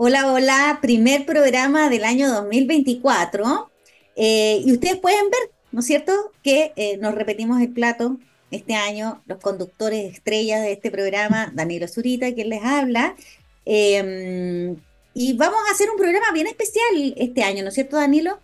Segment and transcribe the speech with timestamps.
[0.00, 3.68] Hola, hola, primer programa del año 2024.
[4.14, 8.16] Eh, y ustedes pueden ver, ¿no es cierto?, que eh, nos repetimos el plato
[8.52, 13.16] este año, los conductores estrellas de este programa, Danilo Zurita, quien les habla.
[13.64, 14.76] Em,
[15.14, 18.38] y vamos a hacer un programa bien especial este año, ¿no es cierto, Danilo?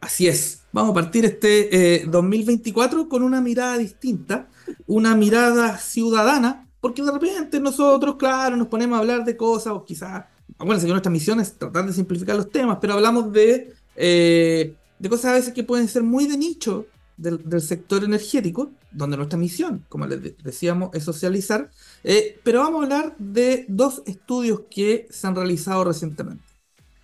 [0.00, 4.48] Así es, vamos a partir este 2024 eh, con una mirada distinta,
[4.86, 9.84] una mirada ciudadana, porque de repente nosotros, claro, nos ponemos a hablar de cosas, o
[9.84, 10.24] quizás,
[10.58, 15.08] acuérdense que nuestra misión es tratar de simplificar los temas, pero hablamos de, eh, de
[15.08, 19.84] cosas a veces que pueden ser muy de nicho del, sector energético, donde nuestra misión,
[19.88, 21.70] como les decíamos, es socializar,
[22.02, 26.44] eh, pero vamos a hablar de dos estudios que se han realizado recientemente.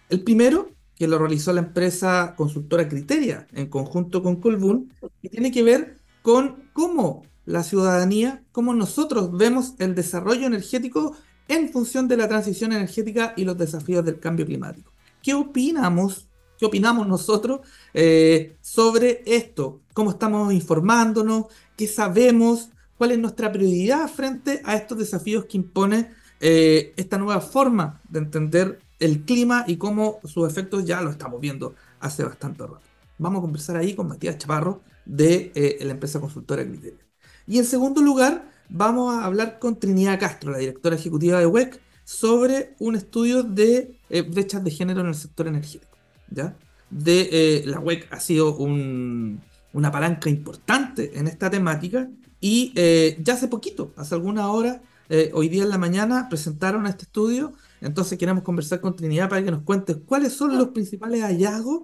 [0.08, 5.52] El primero, que lo realizó la empresa consultora Criteria en conjunto con Colbún, y tiene
[5.52, 11.16] que ver con cómo la ciudadanía, cómo nosotros vemos el desarrollo energético
[11.50, 14.92] en función de la transición energética y los desafíos del cambio climático.
[15.22, 16.26] ¿Qué opinamos
[16.60, 17.60] qué opinamos nosotros
[17.94, 24.98] eh, sobre esto, cómo estamos informándonos, qué sabemos, cuál es nuestra prioridad frente a estos
[24.98, 30.84] desafíos que impone eh, esta nueva forma de entender el clima y cómo sus efectos
[30.84, 32.82] ya lo estamos viendo hace bastante rato.
[33.16, 37.00] Vamos a conversar ahí con Matías Chaparro de eh, la empresa consultora Criterio.
[37.46, 41.80] Y en segundo lugar, vamos a hablar con Trinidad Castro, la directora ejecutiva de WEC,
[42.04, 43.98] sobre un estudio de
[44.30, 45.90] brechas de género en el sector energético.
[46.30, 46.56] ¿ya?
[46.90, 52.10] De eh, la web ha sido una palanca importante en esta temática
[52.40, 56.86] y eh, ya hace poquito, hace algunas horas, eh, hoy día en la mañana presentaron
[56.86, 61.22] este estudio, entonces queremos conversar con Trinidad para que nos cuente cuáles son los principales
[61.22, 61.82] hallazgos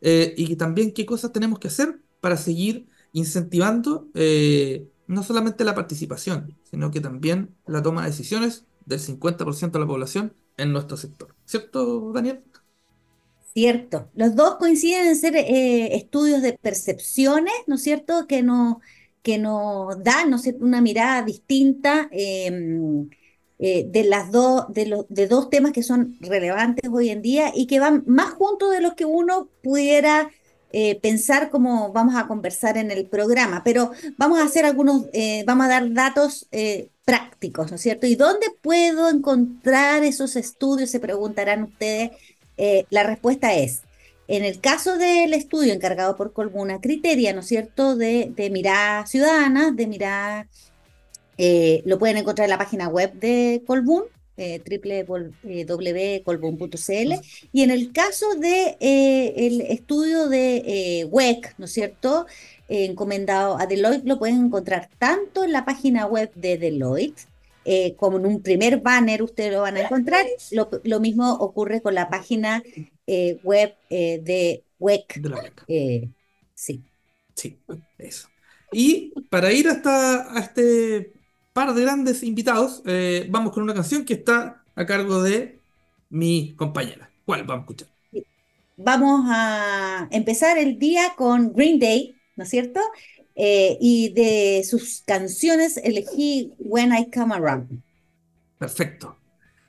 [0.00, 4.08] y también qué cosas tenemos que hacer para seguir incentivando
[5.08, 9.86] no solamente la participación, sino que también la toma de decisiones del 50% de la
[9.86, 11.34] población en nuestro sector.
[11.44, 12.44] ¿Cierto, Daniel?
[13.54, 14.10] Cierto.
[14.14, 18.76] Los dos coinciden en ser eh, estudios de percepciones, ¿no es cierto?, que nos,
[19.22, 23.08] que nos dan, ¿no una mirada distinta em,
[23.58, 27.50] eh, de las dos, de, los, de dos temas que son relevantes hoy en día
[27.54, 30.30] y que van más juntos de los que uno pudiera
[30.72, 33.62] eh, pensar como vamos a conversar en el programa.
[33.64, 35.06] Pero vamos a hacer algunos,
[35.46, 36.48] vamos a dar datos
[37.08, 38.06] prácticos, ¿no es cierto?
[38.06, 40.90] ¿Y dónde puedo encontrar esos estudios?
[40.90, 42.10] Se preguntarán ustedes
[42.58, 43.82] eh, la respuesta es,
[44.26, 49.06] en el caso del estudio encargado por Colbuna Criteria, ¿no es cierto?, de, de mirada
[49.06, 50.48] ciudadana, de mirada,
[51.38, 54.02] eh, lo pueden encontrar en la página web de Colbún,
[54.38, 54.62] eh,
[55.44, 57.12] www.colbun.cl,
[57.52, 62.26] y en el caso del de, el estudio de WEC, ¿no es cierto?,
[62.68, 67.26] encomendado a Deloitte, lo pueden encontrar tanto en la página web de Deloitte,
[67.64, 70.24] eh, como en un primer banner ustedes lo van a encontrar.
[70.84, 72.62] Lo, mismo ocurre con la página
[73.06, 75.20] eh, web eh, de WEC.
[76.54, 76.82] sí.
[77.34, 77.56] Sí,
[77.98, 78.28] eso.
[78.72, 81.12] Y para ir hasta a este
[81.58, 82.84] par de grandes invitados,
[83.30, 85.58] vamos con una canción que está a cargo de
[86.08, 87.10] mi compañera.
[87.26, 87.88] ¿Cuál vamos a escuchar?
[88.76, 92.78] Vamos a empezar el día con Green Day, ¿no es cierto?
[93.34, 97.82] Eh, y de sus canciones elegí When I Come Around.
[98.56, 99.16] Perfecto.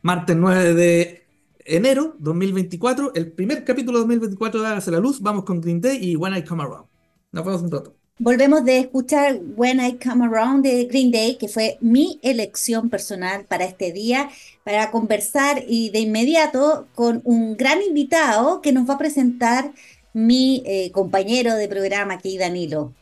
[0.03, 1.23] Martes 9 de
[1.65, 5.19] enero 2024, el primer capítulo de 2024 de Hágase la Luz.
[5.21, 6.85] Vamos con Green Day y When I Come Around.
[7.31, 7.98] Nos vemos un rato.
[8.21, 13.45] Volvemos de escuchar When I Come Around de Green Day, que fue mi elección personal
[13.45, 14.29] para este día,
[14.65, 19.71] para conversar y de inmediato con un gran invitado que nos va a presentar
[20.11, 22.93] mi eh, compañero de programa aquí, Danilo.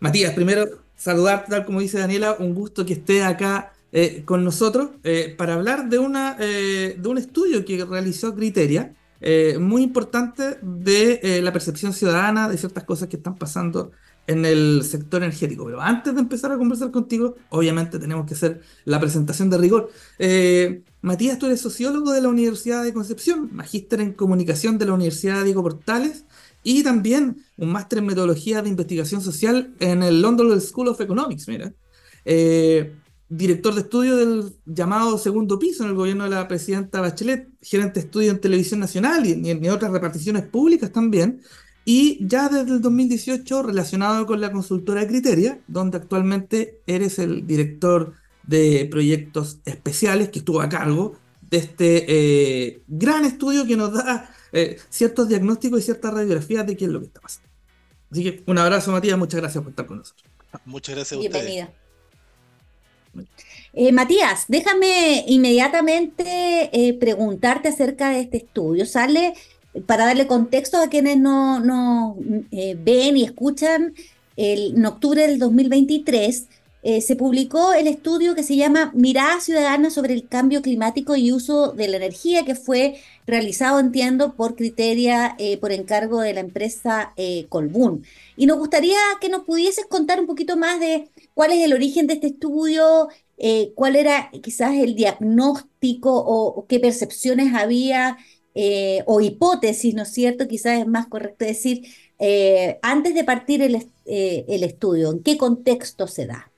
[0.00, 0.66] Matías, primero
[0.96, 5.52] saludarte, tal como dice Daniela, un gusto que esté acá eh, con nosotros eh, para
[5.52, 8.94] hablar de, una, de un estudio que realizó Criteria,
[9.60, 13.92] muy importante de la percepción ciudadana de ciertas cosas que están pasando
[14.26, 15.64] en el sector energético.
[15.64, 19.90] Pero antes de empezar a conversar contigo, obviamente tenemos que hacer la presentación de rigor.
[21.02, 25.44] Matías, tú eres sociólogo de la Universidad de Concepción, magíster en comunicación de la Universidad
[25.44, 26.24] Diego Portales
[26.62, 31.48] y también un máster en metodología de investigación social en el London School of Economics,
[31.48, 31.74] mira.
[32.24, 32.94] Eh,
[33.28, 37.94] director de estudio del llamado segundo piso en el gobierno de la presidenta Bachelet, gerente
[37.94, 41.40] de estudio en Televisión Nacional y en, otras reparticiones públicas también,
[41.84, 48.14] y ya desde el 2018 relacionado con la consultora Criteria, donde actualmente eres el director
[48.44, 54.34] de proyectos especiales que estuvo a cargo de este eh, gran estudio que nos da
[54.52, 57.48] eh, ciertos diagnósticos y ciertas radiografías de qué es lo que está pasando.
[58.10, 60.30] Así que un abrazo, Matías, muchas gracias por estar con nosotros.
[60.66, 61.46] Muchas gracias a ustedes.
[61.46, 61.72] Bienvenida.
[63.74, 68.84] Eh, Matías, déjame inmediatamente eh, preguntarte acerca de este estudio.
[68.84, 69.32] Sale,
[69.86, 72.16] para darle contexto a quienes no, no
[72.50, 73.94] eh, ven y escuchan,
[74.36, 76.46] el, en octubre del 2023
[77.00, 81.70] se publicó el estudio que se llama Mirada Ciudadana sobre el Cambio Climático y Uso
[81.70, 87.14] de la Energía, que fue realizado, entiendo, por criteria, por encargo de la empresa
[87.48, 88.04] Colbún.
[88.36, 92.08] Y nos gustaría que nos pudieses contar un poquito más de cuál es el origen
[92.08, 93.08] de este estudio,
[93.44, 98.16] eh, cuál era quizás el diagnóstico o, qué percepciones había
[98.54, 100.48] eh, o hipótesis, ¿no es cierto?
[100.48, 101.86] Quizás es más correcto decir,
[102.18, 106.50] eh, antes de partir el, estudio, ¿en qué contexto se da?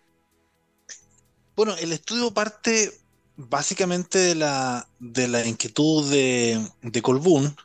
[1.56, 2.92] Bueno, el estudio parte
[3.36, 7.56] básicamente de la, de la inquietud de, de Colbún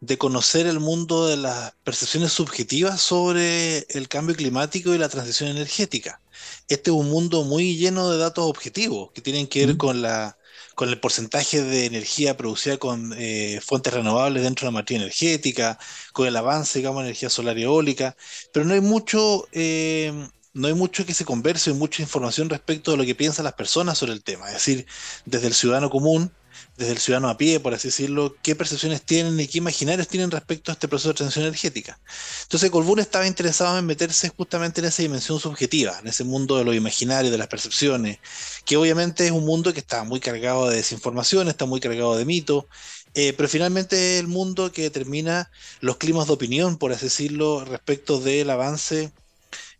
[0.00, 5.48] de conocer el mundo de las percepciones subjetivas sobre el cambio climático y la transición
[5.48, 6.20] energética
[6.68, 10.36] este es un mundo muy lleno de datos objetivos que tienen que ver con la
[10.74, 15.78] con el porcentaje de energía producida con eh, fuentes renovables dentro de la materia energética,
[16.12, 18.16] con el avance, digamos, de energía solar y eólica,
[18.52, 20.12] pero no hay mucho, eh,
[20.52, 23.54] no hay mucho que se converse, hay mucha información respecto de lo que piensan las
[23.54, 24.86] personas sobre el tema, es decir,
[25.24, 26.32] desde el ciudadano común
[26.76, 30.30] desde el ciudadano a pie, por así decirlo, qué percepciones tienen y qué imaginarios tienen
[30.30, 31.98] respecto a este proceso de transición energética.
[32.42, 36.64] Entonces, Colbún estaba interesado en meterse justamente en esa dimensión subjetiva, en ese mundo de
[36.64, 38.18] lo imaginario, de las percepciones,
[38.64, 42.24] que obviamente es un mundo que está muy cargado de desinformación, está muy cargado de
[42.24, 42.68] mito,
[43.14, 45.50] eh, pero finalmente es el mundo que determina
[45.80, 49.12] los climas de opinión, por así decirlo, respecto del avance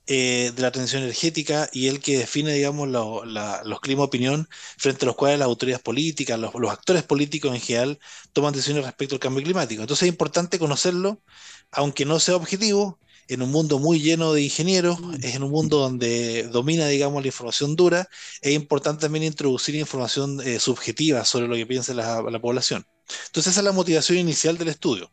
[0.07, 5.05] eh, de la transición energética y el que define, digamos, los climas de opinión frente
[5.05, 7.99] a los cuales las autoridades políticas, los, actores políticos en general,
[8.33, 9.83] toman decisiones respecto al cambio climático.
[9.83, 11.23] Entonces es importante conocerlo,
[11.71, 12.99] aunque no sea objetivo,
[13.29, 15.15] en un mundo muy lleno de ingenieros, mm.
[15.23, 18.09] es en un mundo donde domina, digamos, la información dura,
[18.43, 22.87] es importante también introducir información eh, subjetiva sobre lo que piensa la, la población.
[23.27, 25.11] Entonces esa es la motivación inicial del estudio.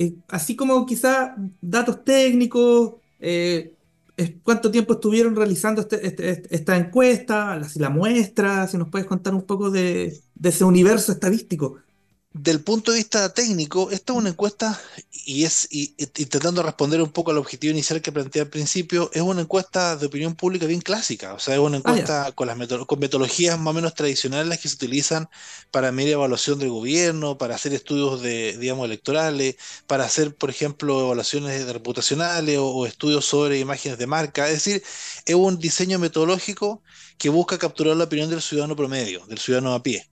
[0.00, 3.74] Eh, así como quizá datos técnicos, eh,
[4.42, 9.06] cuánto tiempo estuvieron realizando este, este, este, esta encuesta, si la muestra, si nos puedes
[9.06, 11.76] contar un poco de ese universo estadístico
[12.32, 14.80] del punto de vista técnico, esta es una encuesta
[15.24, 19.40] y es intentando responder un poco al objetivo inicial que planteé al principio, es una
[19.40, 22.56] encuesta de opinión pública bien clásica, o sea, es una ah, encuesta con las
[22.86, 25.28] con metodologías más o menos tradicionales que se utilizan
[25.72, 29.56] para medir evaluación del gobierno, para hacer estudios de, digamos, electorales,
[29.88, 34.84] para hacer, por ejemplo, evaluaciones reputacionales o, o estudios sobre imágenes de marca, es decir,
[35.26, 36.80] es un diseño metodológico
[37.18, 40.06] que busca capturar la opinión del ciudadano promedio, del ciudadano a pie.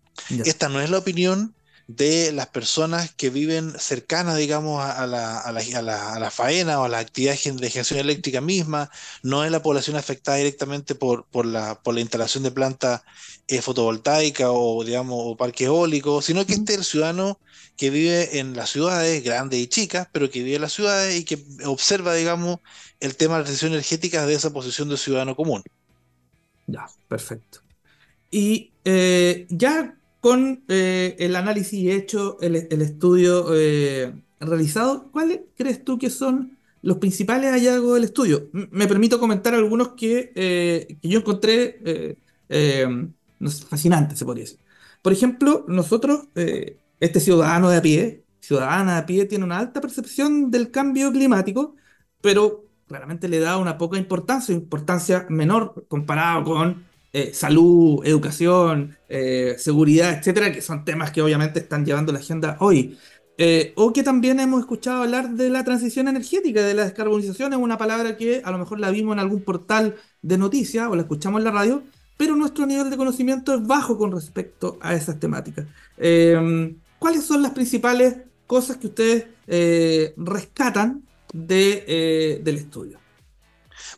[0.45, 1.55] Esta no es la opinión
[1.89, 6.85] de las personas que viven cercanas, digamos, a, la, a, la, a, la, faena o
[6.85, 8.91] a la actividad de generación eléctrica misma,
[9.23, 13.03] no es la población afectada directamente por, por, la, por la instalación de planta
[13.49, 17.41] eh, fotovoltaica o, digamos, o parque eólico, sino que este es el ciudadano
[17.79, 21.25] que vive en las ciudades, grandes y chicas, pero que vive en las ciudades y
[21.25, 22.59] que observa, digamos,
[23.01, 25.63] el tema de la transición energética de esa posición de ciudadano común.
[26.67, 27.61] Ya, perfecto.
[28.31, 35.99] Y eh, ya con eh, el análisis hecho, el, estudio eh, realizado, ¿cuáles crees tú
[35.99, 38.49] que son los principales hallazgos del estudio?
[38.53, 42.19] me permito comentar algunos que, eh, yo encontré
[43.69, 44.59] fascinantes, se podría decir.
[45.03, 46.29] Por ejemplo, nosotros,
[47.01, 51.13] este ciudadano de a pie, ciudadana de a pie, tiene una alta percepción del cambio
[51.13, 51.77] climático,
[52.21, 59.57] pero claramente le da una poca importancia, importancia menor comparado con eh, salud, educación, eh,
[59.59, 62.99] seguridad, etcétera, que son temas que obviamente están llevando la agenda hoy.
[63.39, 67.59] Eh, o que también hemos escuchado hablar de la transición energética, de la descarbonización, es
[67.59, 71.03] una palabra que a lo mejor la vimos en algún portal de noticias o la
[71.03, 71.83] escuchamos en la radio,
[72.19, 75.67] pero nuestro nivel de conocimiento es bajo con respecto a esas temáticas.
[76.99, 79.27] ¿Cuáles son las principales cosas que ustedes
[80.17, 82.99] rescatan de, del estudio?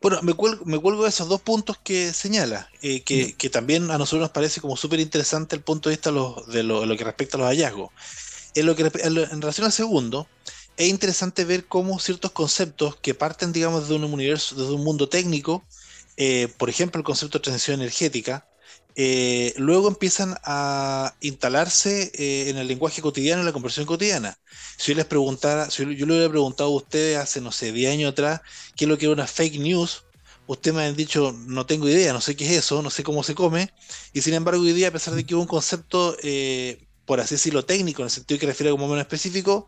[0.00, 4.30] Bueno, me cuelgo, de esos dos puntos que señala, eh, que, también a nosotros nos
[4.30, 7.90] parece como súper interesante el punto de vista de lo, que respecta a los hallazgos.
[8.54, 10.26] En, lo que, en relación al segundo,
[10.76, 15.08] es interesante ver cómo ciertos conceptos que parten, digamos, de un universo, desde un mundo
[15.08, 15.62] técnico,
[16.16, 18.46] eh, por ejemplo, el concepto de transición energética,
[18.96, 22.10] eh, luego empiezan a instalarse
[22.50, 24.38] en el lenguaje cotidiano, en la conversación cotidiana.
[24.76, 27.92] Si yo les preguntara, si yo le hubiera preguntado a ustedes hace, no sé, 10
[27.92, 28.40] años atrás,
[28.76, 30.04] qué es lo que era una fake news,
[30.52, 33.22] ustedes me han dicho, no tengo idea, no sé qué es eso, no sé cómo
[33.22, 33.72] se come,
[34.12, 37.36] y sin embargo hoy día, a pesar de que hubo un concepto, eh, por así
[37.36, 39.66] decirlo, técnico, en el sentido que refiere a un momento específico,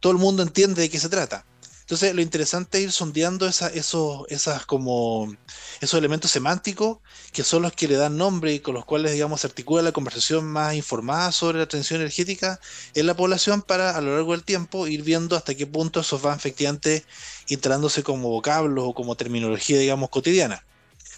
[0.00, 1.46] todo el mundo entiende de qué se trata.
[1.84, 5.36] Entonces, lo interesante es ir sondeando esa, esos, esas como,
[5.82, 6.96] esos elementos semánticos
[7.30, 9.92] que son los que le dan nombre y con los cuales, digamos, se articula la
[9.92, 12.58] conversación más informada sobre la transición energética
[12.94, 16.22] en la población para, a lo largo del tiempo, ir viendo hasta qué punto esos
[16.22, 17.04] van efectivamente
[17.48, 20.64] instalándose como vocablos o como terminología, digamos, cotidiana.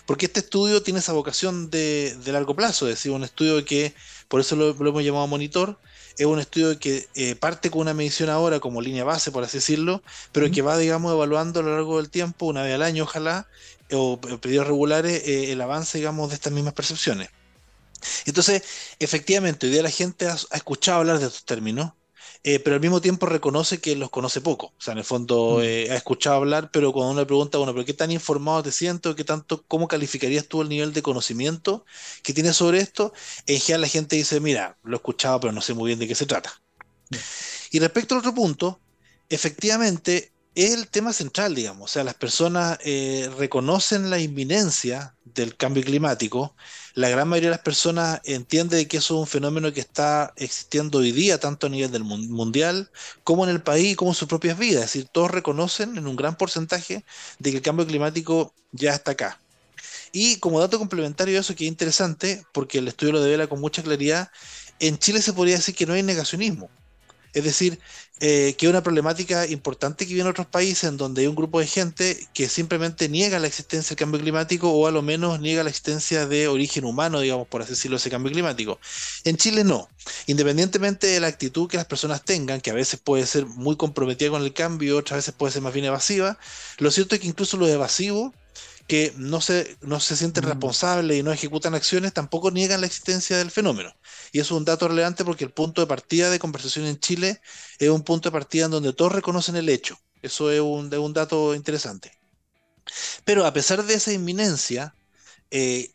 [0.04, 3.94] Porque este estudio tiene esa vocación de, largo plazo, es decir, un estudio que,
[4.26, 5.78] por eso lo hemos llamado monitor,
[6.18, 9.58] es un estudio que eh, parte con una medición ahora como línea base, por así
[9.58, 13.04] decirlo, pero que va, digamos, evaluando a lo largo del tiempo, una vez al año,
[13.04, 13.48] ojalá,
[13.92, 17.28] o periodos regulares, eh, el avance, digamos, de estas mismas percepciones.
[18.24, 18.62] Entonces,
[18.98, 21.92] efectivamente, hoy día la gente ha escuchado hablar de estos términos,
[22.48, 24.66] eh, pero al mismo tiempo reconoce que los conoce poco.
[24.66, 25.62] O sea, en el fondo mm.
[25.64, 28.70] eh, ha escuchado hablar, pero cuando uno le pregunta, bueno, pero ¿qué tan informado te
[28.70, 29.16] siento?
[29.16, 31.84] ¿Qué tanto, cómo calificarías tú el nivel de conocimiento
[32.22, 33.12] que tienes sobre esto?
[33.48, 36.06] En general la gente dice, mira, lo he escuchado, pero no sé muy bien de
[36.06, 36.62] qué se trata.
[37.10, 37.16] Mm.
[37.72, 38.78] Y respecto al otro punto,
[39.28, 41.90] efectivamente, es el tema central, digamos.
[41.90, 46.56] O sea, las personas eh, reconocen la inminencia del cambio climático.
[46.94, 50.98] La gran mayoría de las personas entiende que eso es un fenómeno que está existiendo
[50.98, 52.90] hoy día, tanto a nivel del mundial
[53.22, 54.84] como en el país, como en sus propias vidas.
[54.84, 57.04] Es decir, todos reconocen en un gran porcentaje
[57.38, 59.38] de que el cambio climático ya está acá.
[60.10, 63.82] Y como dato complementario eso, que es interesante, porque el estudio lo devela con mucha
[63.82, 64.30] claridad,
[64.78, 66.70] en Chile se podría decir que no hay negacionismo.
[67.34, 67.78] Es decir,
[68.20, 71.34] eh, que es una problemática importante que viene en otros países en donde hay un
[71.34, 75.38] grupo de gente que simplemente niega la existencia del cambio climático o a lo menos
[75.38, 78.80] niega la existencia de origen humano, digamos, por así decirlo, ese cambio climático.
[79.24, 79.88] En Chile no.
[80.26, 84.30] Independientemente de la actitud que las personas tengan, que a veces puede ser muy comprometida
[84.30, 86.38] con el cambio, otras veces puede ser más bien evasiva,
[86.78, 88.32] lo cierto es que incluso los evasivos
[88.86, 90.48] que no se, no se sienten mm.
[90.48, 93.94] responsables y no ejecutan acciones, tampoco niegan la existencia del fenómeno.
[94.32, 97.40] Y eso es un dato relevante porque el punto de partida de conversación en Chile
[97.78, 99.98] es un punto de partida en donde todos reconocen el hecho.
[100.22, 102.12] Eso es un, un dato interesante.
[103.24, 104.94] Pero a pesar de esa inminencia,
[105.50, 105.90] eh,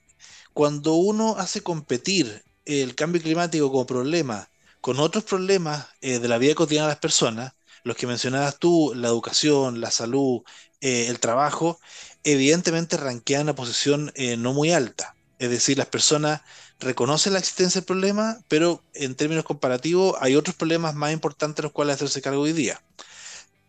[0.54, 4.50] cuando uno hace competir el cambio climático como problema
[4.82, 8.94] con otros problemas eh, de la vida cotidiana de las personas, los que mencionabas tú,
[8.96, 10.42] la educación, la salud,
[10.82, 11.80] eh, el trabajo,
[12.24, 15.16] evidentemente ranquean una posición eh, no muy alta.
[15.40, 16.42] Es decir, las personas
[16.80, 21.72] reconocen la existencia del problema, pero en términos comparativos hay otros problemas más importantes los
[21.72, 22.82] cuales hacerse cargo hoy día.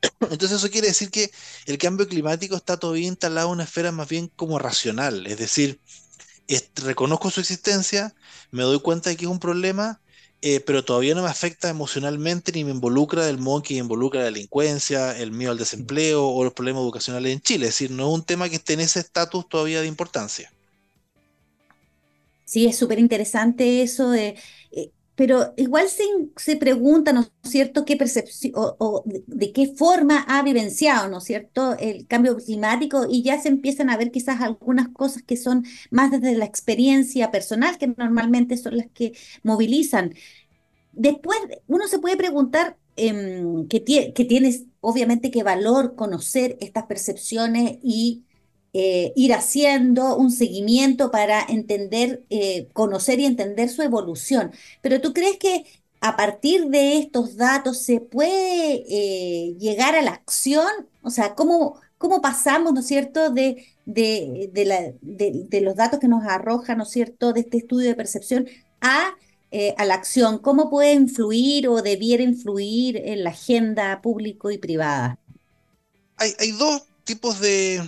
[0.21, 1.31] Entonces eso quiere decir que
[1.67, 5.81] el cambio climático está todavía instalado en una esfera más bien como racional, es decir,
[6.77, 8.15] reconozco su existencia,
[8.51, 10.02] me doy cuenta de que es un problema,
[10.45, 14.27] eh, pero todavía no me afecta emocionalmente ni me involucra del modo que involucra la
[14.27, 17.67] delincuencia, el miedo al desempleo o los problemas educacionales en Chile.
[17.67, 20.53] Es decir, no es un tema que esté en ese estatus todavía de importancia.
[22.45, 24.37] Sí, es súper interesante eso de...
[24.73, 26.05] Eh, pero igual se,
[26.37, 31.25] se, pregunta, ¿no es cierto?, qué percepción o, de, qué forma ha vivenciado, ¿no es
[31.25, 35.65] cierto?, el cambio climático y ya se empiezan a ver quizás algunas cosas que son
[35.91, 40.15] más desde la experiencia personal, que normalmente son las que movilizan.
[40.93, 41.39] Después,
[41.69, 48.25] uno se puede preguntar em, que, que tienes, obviamente, qué valor conocer estas percepciones y
[48.75, 54.51] eh, ir haciendo un seguimiento para entender, eh, conocer y entender su evolución.
[54.81, 55.67] Pero tú crees que
[56.01, 60.67] a partir de estos datos se puede eh, llegar a la acción?
[61.03, 64.49] O sea, ¿cómo, cómo pasamos, ¿no es cierto?, de, de,
[65.03, 68.49] de, los datos que nos arroja, ¿no es cierto?, de este estudio de percepción
[68.81, 69.15] a,
[69.77, 70.39] a la acción.
[70.39, 75.19] ¿Cómo puede influir o debiera influir en la agenda público y privada?
[76.17, 77.83] Hay, hay dos tipos de,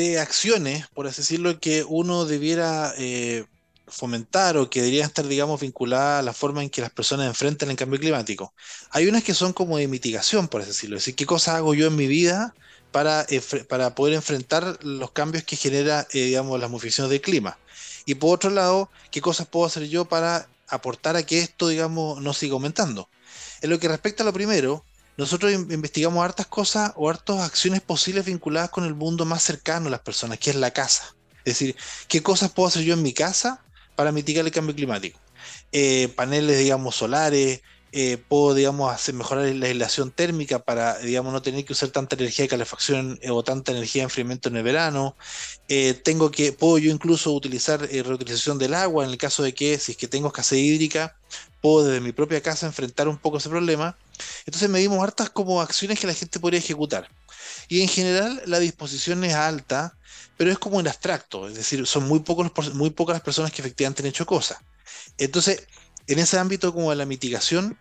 [0.00, 3.44] de acciones, por así decirlo, que uno debiera eh,
[3.86, 7.70] fomentar o que deberían estar, digamos, vinculadas a la forma en que las personas enfrentan
[7.70, 8.54] el cambio climático.
[8.90, 11.74] Hay unas que son como de mitigación, por así decirlo, es decir, qué cosas hago
[11.74, 12.54] yo en mi vida
[12.92, 13.26] para,
[13.68, 17.58] para poder enfrentar los cambios que genera, eh, digamos, las modificaciones del clima.
[18.06, 22.20] Y por otro lado, qué cosas puedo hacer yo para aportar a que esto, digamos,
[22.22, 23.08] no siga aumentando.
[23.60, 24.84] En lo que respecta a lo primero,
[25.20, 29.90] nosotros investigamos hartas cosas o hartas acciones posibles vinculadas con el mundo más cercano a
[29.90, 31.14] las personas, que es la casa.
[31.44, 31.76] Es decir,
[32.08, 33.62] ¿qué cosas puedo hacer yo en mi casa
[33.96, 35.20] para mitigar el cambio climático?
[35.72, 37.60] Eh, paneles, digamos, solares,
[37.92, 42.16] eh, puedo, digamos, hacer mejorar la aislación térmica para, digamos, no tener que usar tanta
[42.16, 45.18] energía de calefacción eh, o tanta energía de enfriamiento en el verano.
[46.02, 49.92] tengo que, puedo yo incluso utilizar reutilización del agua en el caso de que, si
[49.92, 51.18] es que tengo escasez hídrica,
[51.60, 53.96] puedo desde mi propia casa enfrentar un poco ese problema.
[54.46, 57.08] Entonces medimos hartas como acciones que la gente podría ejecutar.
[57.68, 59.96] Y en general la disposición es alta,
[60.36, 63.62] pero es como en abstracto, es decir, son muy, pocos, muy pocas las personas que
[63.62, 64.58] efectivamente han hecho cosas.
[65.18, 65.66] Entonces,
[66.06, 67.78] en ese ámbito como de la mitigación,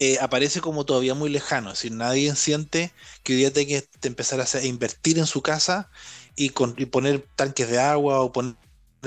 [0.00, 1.70] eh, aparece como todavía muy lejano.
[1.70, 5.90] Es decir, nadie siente que hoy día tenga que empezar a, invertir en su casa
[6.36, 8.54] y, poner tanques de agua o poner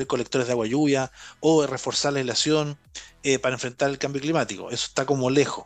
[0.08, 2.78] colectores de agua lluvia o reforzar la aislación
[3.24, 4.70] eh, para enfrentar el cambio climático.
[4.70, 5.66] Eso está como lejos.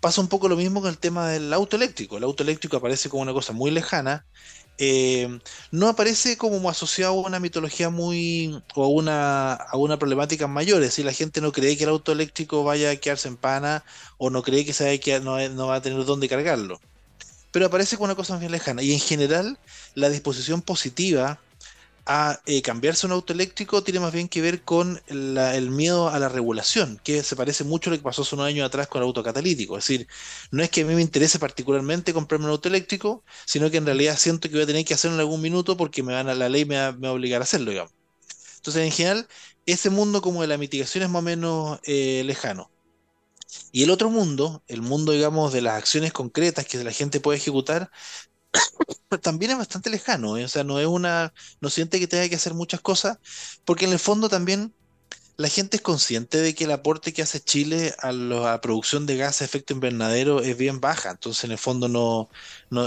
[0.00, 2.16] Pasa un poco lo mismo con el tema del auto eléctrico.
[2.16, 4.24] El auto eléctrico aparece como una cosa muy lejana
[4.76, 5.38] eh,
[5.70, 10.82] no aparece como asociado a una mitología muy o a una, a una problemática mayor,
[10.82, 13.84] es decir, la gente no cree que el auto eléctrico vaya a quedarse en pana
[14.18, 16.80] o no cree que, vaya a no, no, va a tener dónde cargarlo.
[17.52, 19.58] Pero aparece como una cosa más lejana y en general
[19.94, 21.38] la disposición positiva
[22.06, 26.18] a eh, cambiarse un auto eléctrico tiene más bien que ver con el miedo a
[26.18, 29.00] la regulación, que se parece mucho a lo que pasó hace unos años atrás con
[29.02, 29.78] el auto catalítico.
[29.78, 30.06] Es decir,
[30.50, 33.86] no es que a mí me interese particularmente comprarme un auto eléctrico, sino que en
[33.86, 36.34] realidad siento que voy a tener que hacerlo en algún minuto porque me van a,
[36.34, 37.92] la ley me va, a obligar a hacerlo, digamos.
[38.56, 39.28] Entonces, en general,
[39.66, 42.70] ese mundo como de la mitigación es más o menos eh, lejano.
[43.72, 47.38] Y el otro mundo, el mundo, digamos, de las acciones concretas que la gente puede
[47.38, 47.90] ejecutar,
[49.22, 50.44] también es bastante lejano, ¿eh?
[50.44, 53.18] o sea, no es una, no siente que tenga que hacer muchas cosas,
[53.64, 54.74] porque en el fondo también
[55.36, 59.16] la gente es consciente de que el aporte que hace Chile a la producción de
[59.16, 62.28] gases de efecto invernadero es bien baja, entonces en el fondo no,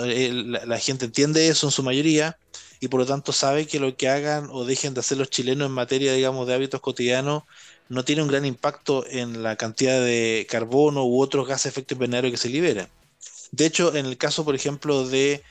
[0.05, 2.37] eh, la, gente entiende eso en su mayoría
[2.79, 5.67] y por lo tanto sabe que lo que hagan o dejen de hacer los chilenos
[5.67, 7.43] en materia, digamos, de hábitos cotidianos
[7.89, 11.93] no tiene un gran impacto en la cantidad de carbono u otros gases de efecto
[11.95, 12.89] invernadero que se liberan.
[13.51, 15.41] De hecho, en el caso, por ejemplo, de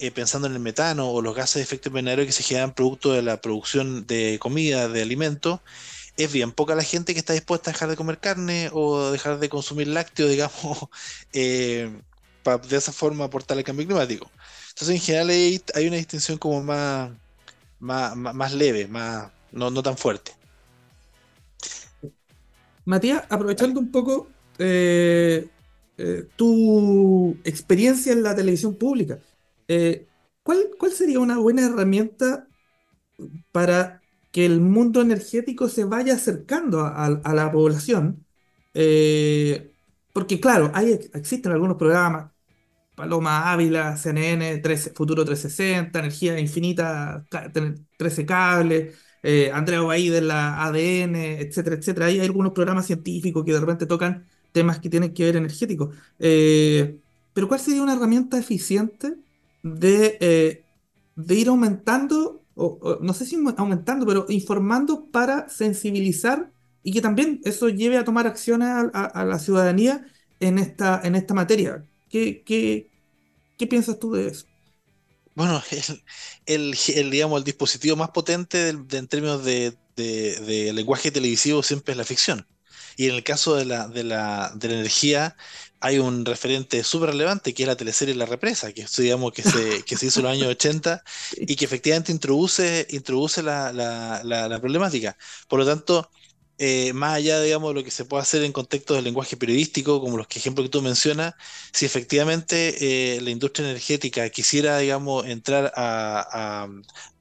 [0.00, 3.12] eh, pensando en el metano o los gases de efecto invernadero que se generan producto
[3.12, 5.60] de la producción de comida, de alimentos,
[6.16, 9.38] es bien poca la gente que está dispuesta a dejar de comer carne o dejar
[9.38, 10.88] de consumir lácteos, digamos,
[11.32, 11.90] eh,
[12.42, 14.30] para de esa forma aportar el cambio climático.
[14.70, 17.12] Entonces, en general, hay, una distinción como más,
[17.78, 20.32] más, leve, más, no, no, tan fuerte.
[22.84, 25.46] Matías, aprovechando un poco eh,
[26.34, 29.20] tu experiencia en la televisión pública,
[29.68, 30.06] eh,
[30.42, 32.48] ¿cuál, ¿cuál sería una buena herramienta
[33.52, 34.02] para
[34.32, 38.26] que el mundo energético se vaya acercando a, la población?
[38.74, 39.72] Eh,
[40.12, 42.32] porque claro, hay, existen algunos programas,
[42.94, 47.24] Paloma Ávila, CNN, 13, Futuro 360, Energía Infinita,
[47.96, 52.06] 13 Cables, eh, Andrea Baí de la ADN, etcétera, etcétera.
[52.06, 55.94] Hay algunos programas científicos que de repente tocan temas que tienen que ver energéticos.
[56.18, 59.23] pero ¿cuál sería una herramienta eficiente
[59.64, 60.64] de, eh,
[61.16, 66.52] de ir aumentando, o, no sé si aumentando, pero informando para sensibilizar
[66.84, 70.06] y que también eso lleve a tomar acciones a, la ciudadanía
[70.38, 71.82] en esta, en esta materia.
[72.10, 72.90] ¿Qué, qué,
[73.56, 74.46] qué piensas tú de eso?
[75.34, 75.62] Bueno,
[76.46, 81.98] el, el, digamos, el dispositivo más potente en términos de, de, lenguaje televisivo siempre es
[81.98, 82.46] la ficción.
[82.96, 85.36] Y en el caso de la, de la, de la energía,
[85.84, 89.82] hay un referente súper relevante que es la teleserie La Represa, que, digamos, que, se,
[89.84, 91.04] que se hizo en los años 80
[91.36, 95.14] y que efectivamente introduce, introduce la, la, la, problemática.
[95.46, 96.10] Por lo tanto,
[96.56, 100.00] eh, más allá, digamos, de lo que se puede hacer en contextos del lenguaje periodístico,
[100.00, 101.34] como los ejemplos que tú mencionas,
[101.70, 106.66] si efectivamente eh, la industria energética quisiera, digamos, entrar a,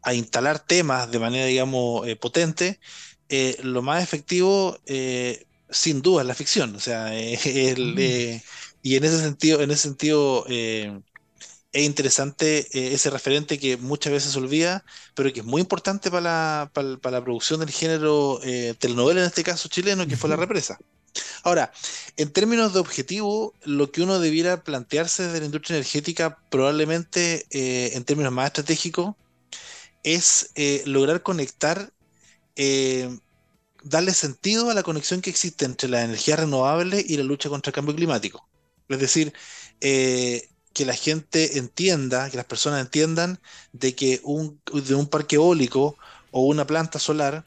[0.01, 2.79] a, instalar temas de manera, digamos, eh, potente,
[3.63, 4.79] lo más efectivo
[5.73, 6.75] sin duda es la ficción.
[6.75, 8.41] O sea, eh, eh,
[8.81, 10.99] y en ese sentido, en ese sentido eh,
[11.71, 16.21] es interesante ese referente que muchas veces se olvida, pero que es muy importante para
[16.21, 18.39] la, la producción del género
[18.77, 20.77] telenovela, en este caso chileno, que fue La Represa.
[21.41, 21.71] Ahora,
[22.15, 28.03] en términos de objetivo, lo que uno debiera plantearse desde la industria energética, probablemente en
[28.03, 29.15] términos más estratégicos,
[30.03, 30.51] es
[30.85, 31.91] lograr conectar
[33.83, 37.69] darle sentido a la conexión que existe entre la energía renovable y la lucha contra
[37.69, 38.47] el cambio climático.
[38.89, 39.33] Es decir,
[39.81, 43.39] eh, que la gente entienda, que las personas entiendan
[43.73, 45.97] de que un, de un parque eólico
[46.31, 47.45] o una planta solar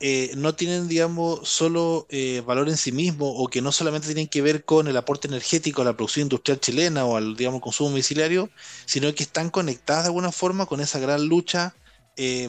[0.00, 4.28] eh, no tienen, digamos, solo eh, valor en sí mismo o que no solamente tienen
[4.28, 7.90] que ver con el aporte energético a la producción industrial chilena o al, digamos, consumo
[7.90, 8.50] domiciliario,
[8.86, 11.74] sino que están conectadas de alguna forma con esa gran lucha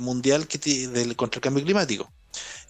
[0.01, 0.57] mundial que
[0.88, 2.12] del, contra el cambio climático.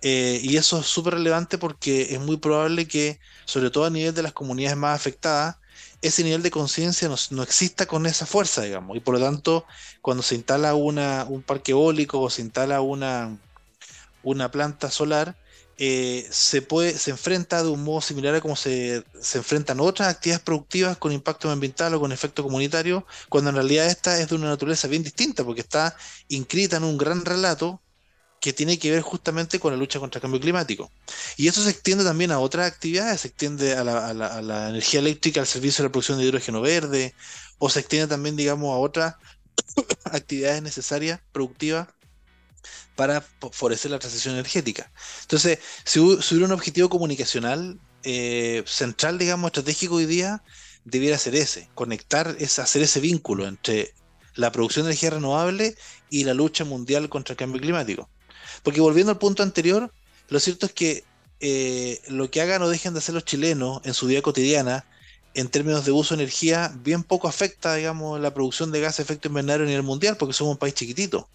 [0.02, 4.14] Eh, y eso es súper relevante porque es muy probable que, sobre todo a nivel
[4.14, 5.58] de las comunidades más afectadas,
[6.02, 8.98] ese nivel de conciencia no, exista con esa fuerza, digamos.
[8.98, 9.66] Y por lo tanto,
[10.02, 13.38] cuando se instala una, un parque eólico o se instala una,
[14.24, 15.38] una planta solar,
[15.78, 20.10] eh, se, puede, se enfrenta de un modo similar a como se, se, enfrentan otras
[20.10, 24.36] actividades productivas con impacto ambiental o con efecto comunitario, cuando en realidad esta es de
[24.36, 25.96] una naturaleza bien distinta, porque está
[26.28, 27.82] inscrita en un gran relato
[28.42, 30.92] que tiene que ver justamente con la lucha contra el cambio climático.
[31.38, 35.00] Y eso se extiende también a otras actividades, se extiende a la, a la energía
[35.00, 37.14] eléctrica, al servicio de la producción de hidrógeno verde,
[37.60, 39.16] o se extiende también, digamos, a otras
[40.06, 41.88] actividades necesarias, productivas,
[42.96, 44.92] para favorecer la transición energética.
[45.22, 50.44] Entonces, si, hubiera un objetivo comunicacional eh, central, digamos, estratégico hoy día,
[50.84, 53.94] debiera ser ese, conectar, es hacer ese vínculo entre
[54.34, 55.76] la producción de energía renovable
[56.10, 58.10] y la lucha mundial contra el cambio climático.
[58.64, 59.92] Porque volviendo al punto anterior,
[60.30, 61.04] lo cierto es que
[61.40, 64.86] eh, lo que hagan o dejen de hacer los chilenos en su vida cotidiana
[65.34, 69.04] en términos de uso de energía, bien poco afecta, digamos, la producción de gas de
[69.04, 71.30] efecto invernadero a nivel mundial, porque somos un país chiquitito.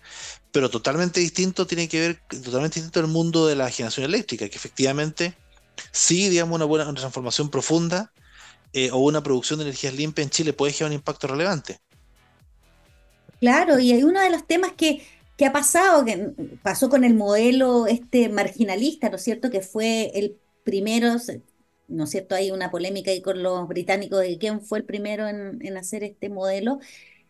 [0.53, 4.57] Pero totalmente distinto tiene que ver, totalmente distinto el mundo de la generación eléctrica, que
[4.57, 5.35] efectivamente
[5.93, 8.13] sí, digamos, una buena transformación profunda
[8.73, 11.81] eh, o una producción de energías limpias en Chile puede generar un impacto relevante.
[13.41, 17.15] Claro, y hay uno de los temas que, que ha pasado, que pasó con el
[17.15, 19.51] modelo este marginalista, ¿no es cierto?
[19.51, 21.17] Que fue el primero,
[21.89, 22.35] ¿no es cierto?
[22.35, 26.29] Hay una polémica ahí con los británicos de quién fue el primero en, hacer este
[26.31, 26.79] modelo,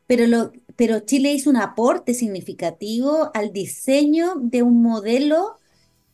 [0.07, 5.59] pero, lo, pero Chile hizo un aporte significativo al diseño de un modelo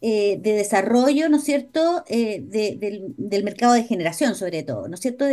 [0.00, 5.00] eh, de desarrollo, ¿no es cierto?, eh, del, mercado de generación sobre todo, ¿no es
[5.00, 5.26] cierto?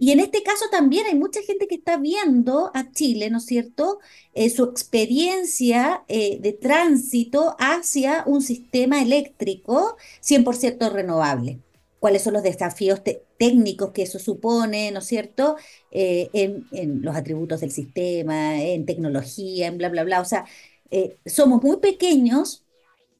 [0.00, 3.46] Y en este caso también hay mucha gente que está viendo a Chile, ¿no es
[3.46, 4.00] cierto?,
[4.34, 11.60] eh, su experiencia de tránsito hacia un sistema eléctrico 100% renovable
[12.00, 13.02] cuáles son los desafíos
[13.38, 15.56] técnicos que eso supone, ¿no es cierto?,
[15.92, 20.20] eh, en, los atributos del sistema, en tecnología, en bla, bla, bla.
[20.20, 20.46] O sea,
[20.90, 22.64] eh, somos muy pequeños,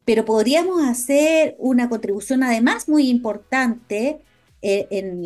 [0.05, 4.21] pero podríamos hacer una contribución además muy importante
[4.63, 5.25] eh, en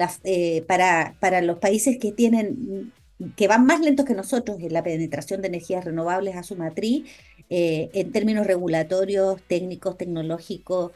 [0.67, 2.93] para, para los países que tienen
[3.37, 7.05] que van más lentos que nosotros en la penetración de energías renovables a su matriz,
[7.49, 10.91] en términos regulatorios, técnicos, tecnológicos,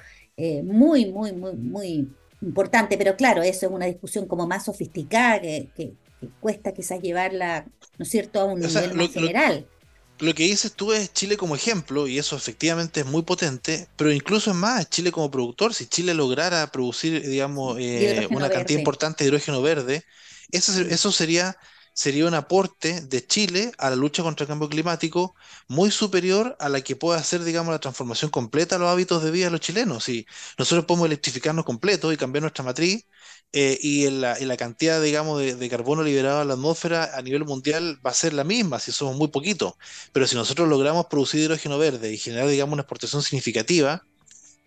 [0.65, 2.09] muy, muy, muy, muy
[2.43, 5.95] importante, pero claro, eso es una discusión como más sofisticada que,
[6.41, 9.67] cuesta quizás llevarla, ¿no es cierto?, a un nivel más general.
[9.67, 9.78] Lo,
[10.19, 14.51] que dices tú es Chile como ejemplo, y eso efectivamente es muy potente, pero incluso
[14.51, 19.29] es más, Chile como productor, si Chile lograra producir, digamos, eh, una cantidad importante de
[19.29, 20.05] hidrógeno verde,
[20.51, 21.57] eso, eso sería
[21.99, 25.35] sería un aporte de Chile a la lucha contra el cambio climático
[25.67, 29.33] muy superior a la que puede hacer, digamos, la transformación completa de los hábitos de
[29.33, 30.05] vida de los chilenos.
[30.05, 30.25] Si
[30.57, 33.05] nosotros podemos electrificarnos completo y cambiar nuestra matriz,
[33.53, 38.11] eh, y, la, cantidad, digamos, de, carbono liberado a la atmósfera a nivel mundial va
[38.11, 39.75] a ser la misma, si somos muy poquitos.
[40.13, 44.03] Pero si nosotros logramos producir hidrógeno verde y generar, digamos, una exportación significativa,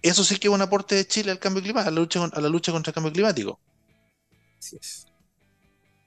[0.01, 2.41] eso sí que es un aporte de Chile al cambio climático, a la lucha, a
[2.41, 3.59] la lucha contra el cambio climático.
[4.59, 5.05] Así es.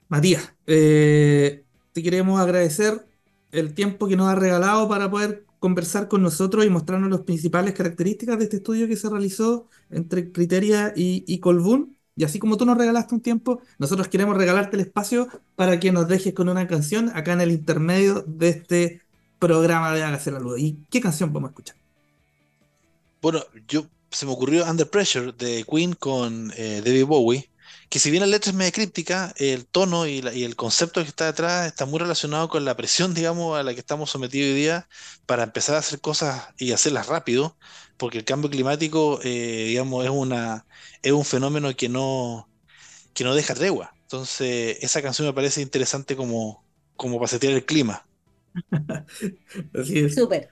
[0.07, 3.07] Matías, eh, te queremos agradecer
[3.51, 7.73] el tiempo que nos has regalado para poder conversar con nosotros y mostrarnos las principales
[7.73, 11.97] características de este estudio que se realizó entre Criteria y, y Colbún.
[12.15, 15.91] Y así como tú nos regalaste un tiempo, nosotros queremos regalarte el espacio para que
[15.91, 19.01] nos dejes con una canción acá en el intermedio de este
[19.39, 20.59] programa de Hágase la Luz.
[20.59, 21.75] ¿Y qué canción podemos escuchar?
[23.21, 27.49] Bueno, yo se me ocurrió Under Pressure de Queen con eh, David Bowie
[27.89, 31.25] que si bien la letra es media críptica, el tono y, el concepto que está
[31.25, 34.87] detrás está muy relacionado con la presión, digamos, a la que estamos sometidos hoy día
[35.25, 37.57] para empezar a hacer cosas y hacerlas rápido,
[37.97, 40.65] porque el cambio climático, eh, digamos, es, una,
[41.01, 42.49] es un fenómeno que no,
[43.13, 43.95] que no deja tregua.
[44.03, 46.63] Entonces, esa canción me parece interesante como,
[46.95, 48.05] como para setear el clima.
[49.73, 50.15] Así es.
[50.15, 50.49] Súper.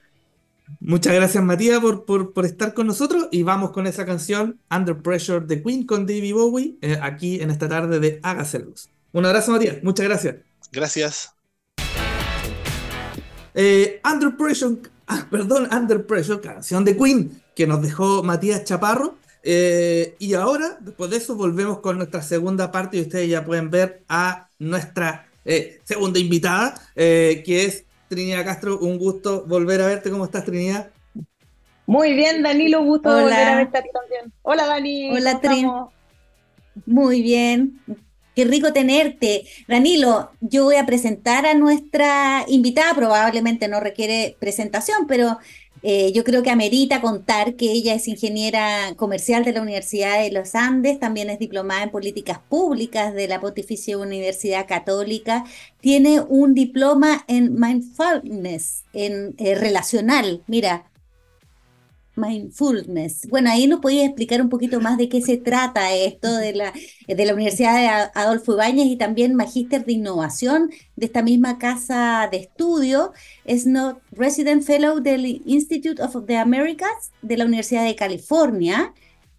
[0.80, 3.28] Muchas gracias, Matías, por, por, estar con nosotros.
[3.30, 7.50] Y vamos con esa canción, Under Pressure de Queen con David Bowie, eh, aquí en
[7.50, 8.88] esta tarde de Hágase Luz.
[9.12, 9.82] Un abrazo, Matías.
[9.82, 10.36] Muchas gracias.
[10.72, 11.34] Gracias.
[13.54, 19.16] Eh, Under Pressure, ah, perdón, Under Pressure, canción de Queen que nos dejó Matías Chaparro.
[19.42, 23.70] Eh, y ahora, después de eso, volvemos con nuestra segunda parte y ustedes ya pueden
[23.70, 25.28] ver a nuestra
[25.84, 30.10] segunda invitada, que es Trinidad Castro, un gusto volver a verte.
[30.10, 30.90] ¿Cómo estás, Trinidad?
[31.86, 34.32] Muy bien, Danilo, un gusto volver a verte también.
[34.42, 35.10] Hola, Dani.
[35.10, 35.84] Hola, Trinidad.
[36.86, 37.80] Muy bien.
[38.34, 39.44] Qué rico tenerte.
[39.68, 45.38] Danilo, yo voy a presentar a nuestra invitada, probablemente no requiere presentación, pero
[45.86, 50.32] eh, yo creo que amerita contar que ella es ingeniera comercial de la Universidad de
[50.32, 55.44] los Andes, también es diplomada en políticas públicas de la Pontificia Universidad Católica,
[55.80, 60.42] tiene un diploma en mindfulness, en eh, relacional.
[60.46, 60.90] Mira,
[62.16, 63.28] Mindfulness.
[63.28, 66.72] Bueno, ahí nos podías explicar un poquito más de qué se trata esto de la,
[67.06, 72.28] de la Universidad de Adolfo Ibáñez y también Magíster de Innovación de esta misma casa
[72.30, 73.12] de estudio.
[73.44, 78.92] Es no Resident Fellow del Institute of the Americas de la Universidad de California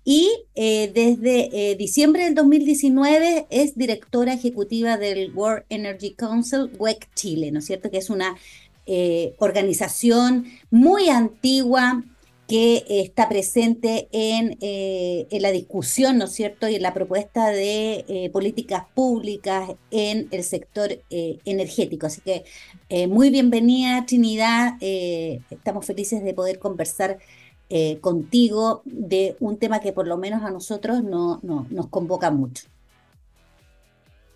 [0.07, 7.09] y eh, desde eh, diciembre del 2019 es directora ejecutiva del World Energy Council, WEC
[7.15, 7.89] Chile, ¿no es cierto?
[7.89, 8.35] Que es una
[8.85, 12.03] eh, organización muy antigua
[12.47, 18.29] que está presente en, en, la discusión, ¿no es cierto?, y en la propuesta de
[18.31, 22.05] políticas públicas en el sector energético.
[22.05, 22.45] Así que
[23.07, 24.77] muy bienvenida, Trinidad.
[24.81, 27.17] estamos felices de poder conversar
[27.67, 32.67] eh, contigo de un tema que por lo menos a nosotros no, nos convoca mucho.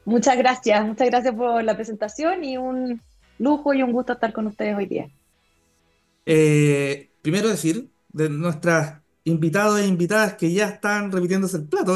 [0.04, 3.02] Muchas gracias, muchas gracias por la presentación y un
[3.38, 5.10] lujo y un gusto estar con ustedes hoy día.
[6.26, 11.96] Eh, primero decir, de nuestras invitados e invitadas que ya están repitiéndose el plato,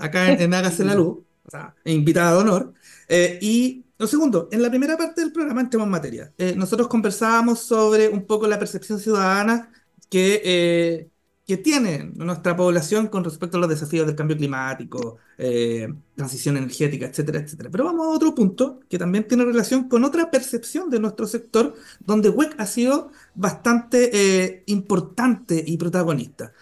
[0.00, 2.74] acá en, Hágase la Luz, o sea, invitada de honor.
[3.08, 6.32] Eh, y lo segundo, en la primera parte del programa entremos en materia.
[6.56, 9.70] nosotros conversábamos sobre un poco la percepción ciudadana
[10.08, 11.10] que, eh,
[11.48, 17.06] que tiene nuestra población con respecto a los desafíos del cambio climático, eh, transición energética,
[17.06, 17.70] etcétera, etcétera.
[17.70, 21.74] Pero vamos a otro punto que también tiene relación con otra percepción de nuestro sector,
[22.00, 26.52] donde WEC ha sido bastante eh, importante y protagonista.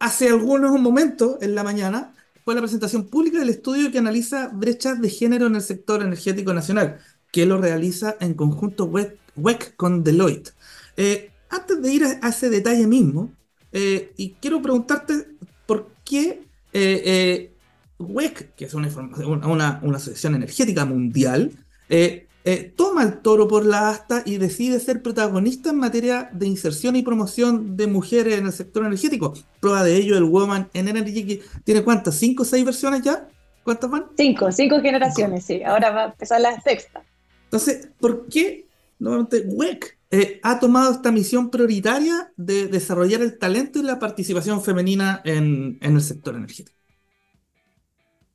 [0.00, 4.98] hace algunos momentos en la mañana fue la presentación pública del estudio que analiza brechas
[5.02, 7.00] de género en el sector energético nacional,
[7.32, 10.54] que lo realiza en conjunto WEC con Deloitte
[11.56, 13.32] antes de ir a, ese detalle mismo,
[13.72, 15.26] eh, y quiero preguntarte
[15.66, 16.42] por qué
[16.72, 17.52] eh, eh,
[17.98, 18.88] WEC, que es una,
[19.46, 21.52] una, una asociación energética mundial,
[22.76, 27.02] toma el toro por la asta y decide ser protagonista en materia de inserción y
[27.02, 29.34] promoción de mujeres en el sector energético.
[29.60, 33.28] Prueba de ello el Woman en Energy, que tiene cuántas, cinco o seis versiones ya?
[33.64, 34.06] ¿Cuántas van?
[34.16, 35.62] Cinco, cinco generaciones, sí.
[35.64, 37.02] Ahora va a empezar la sexta.
[37.44, 38.68] Entonces, ¿por qué
[39.00, 44.62] nuevamente WEC eh, ha tomado esta misión prioritaria de desarrollar el talento y la participación
[44.62, 46.78] femenina en, el sector energético?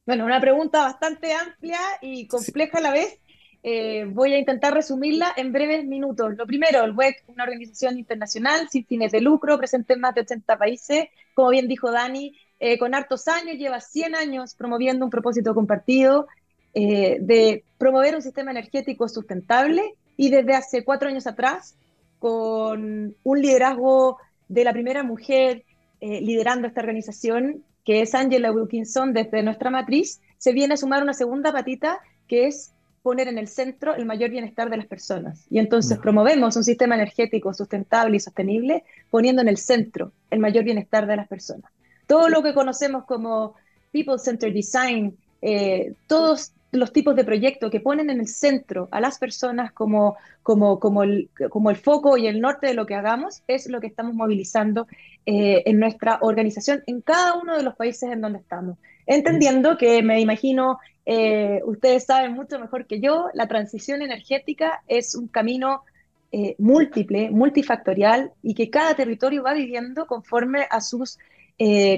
[0.05, 3.19] Bueno, una pregunta bastante amplia y compleja a la vez.
[3.63, 6.35] Eh, voy a intentar resumirla en breves minutos.
[6.35, 10.21] Lo primero, el WEC, una organización internacional sin fines de lucro, presente en más de
[10.21, 11.05] 80 países,
[11.35, 16.27] como bien dijo Dani, eh, con hartos años, lleva 100 años promoviendo un propósito compartido
[16.73, 21.75] de promover un sistema energético sustentable y desde hace cuatro años atrás,
[22.19, 25.63] con un liderazgo de la primera mujer
[26.01, 31.03] eh, liderando esta organización, que es Angela Wilkinson desde nuestra matriz, se viene a sumar
[31.03, 35.45] una segunda patita que es poner en el centro el mayor bienestar de las personas.
[35.49, 40.63] Y entonces promovemos un sistema energético sustentable y sostenible poniendo en el centro el mayor
[40.63, 41.71] bienestar de las personas.
[42.07, 43.55] Todo lo que conocemos como
[43.91, 49.01] People Centered Design, eh, todos los tipos de proyectos que ponen en el centro a
[49.01, 52.95] las personas como, como, como, el, como el foco y el norte de lo que
[52.95, 54.87] hagamos, es lo que estamos movilizando
[55.25, 58.77] eh, en nuestra organización en cada uno de los países en donde estamos.
[59.05, 65.13] Entendiendo que me imagino, eh, ustedes saben mucho mejor que yo, la transición energética es
[65.15, 65.83] un camino
[66.31, 71.17] eh, múltiple, multifactorial y que cada territorio va viviendo conforme a sus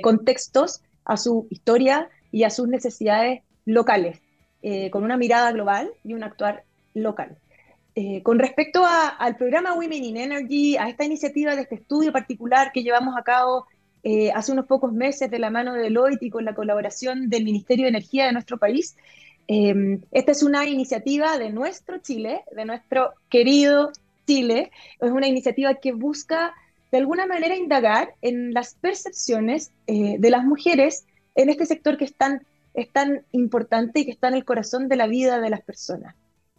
[0.02, 4.23] contextos, a su historia y a sus necesidades locales.
[4.66, 7.36] Eh, con una mirada global y un actuar local.
[7.96, 12.72] Eh, con respecto al programa Women in Energy, a esta iniciativa de este estudio particular
[12.72, 13.68] que llevamos a cabo
[14.04, 17.44] eh, hace unos pocos meses de la mano de Deloitte y con la colaboración del
[17.44, 18.96] Ministerio de Energía de nuestro país,
[19.46, 23.92] esta es una iniciativa de nuestro Chile, de nuestro querido
[24.26, 24.72] Chile.
[25.02, 26.54] Es una iniciativa que busca
[26.90, 32.46] de alguna manera indagar en las percepciones de las mujeres en este sector que están
[32.74, 36.16] es tan importante y que está en el corazón de la vida de las personas.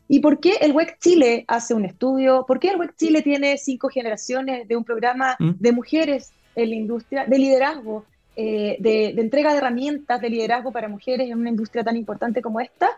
[0.06, 2.44] ¿Y por qué el WEC Chile hace un estudio?
[2.46, 5.52] ¿Por qué el WEC Chile tiene cinco generaciones de un programa mm.
[5.58, 8.04] de mujeres en la industria, de liderazgo,
[8.36, 12.60] eh, de, entrega de herramientas de liderazgo para mujeres en una industria tan importante como
[12.60, 12.90] esta?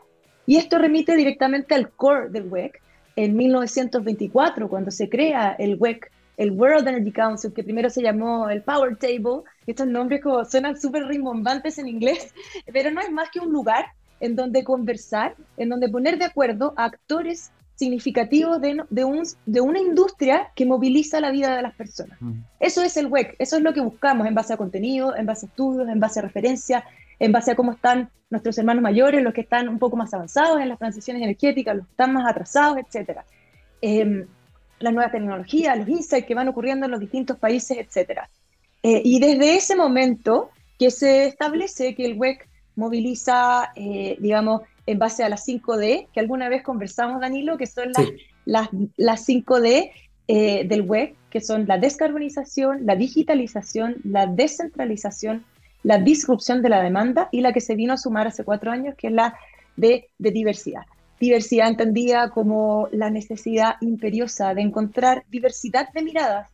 [0.47, 2.83] Y esto remite directamente al core del WEC.
[3.15, 8.49] En 1924, cuando se crea el WEC, el World Energy Council, que primero se llamó
[8.51, 12.33] el Power Table, estos nombres como suenan súper rimbombantes en inglés,
[12.73, 13.87] pero no es más que un lugar
[14.21, 19.61] en donde conversar, en donde poner de acuerdo a actores significativos de, de, un, de
[19.61, 22.17] una industria que moviliza la vida de las personas.
[22.21, 22.41] Mm.
[22.59, 25.47] Eso es el WEC, eso es lo que buscamos en base a contenido, en base
[25.47, 26.85] a estudios, en base a referencias,
[27.19, 30.61] en base a cómo están nuestros hermanos mayores, los que están un poco más avanzados
[30.61, 33.21] en las transiciones energéticas, los que están más atrasados, etc.
[34.79, 38.21] las nuevas tecnologías, los insights que van ocurriendo en los distintos países, etc.
[38.83, 44.99] Eh, y desde ese momento que se establece que el WEC moviliza, eh, digamos, en
[44.99, 48.07] base a las 5D, que alguna vez conversamos, Danilo, que son las,
[48.45, 49.91] las, las 5D
[50.29, 55.45] eh, del WEC, que son la descarbonización, la digitalización, la descentralización,
[55.83, 58.95] la disrupción de la demanda y la que se vino a sumar hace cuatro años,
[58.97, 59.37] que es la
[59.77, 60.83] de, de diversidad.
[61.19, 66.51] Diversidad entendida como la necesidad imperiosa de encontrar diversidad de miradas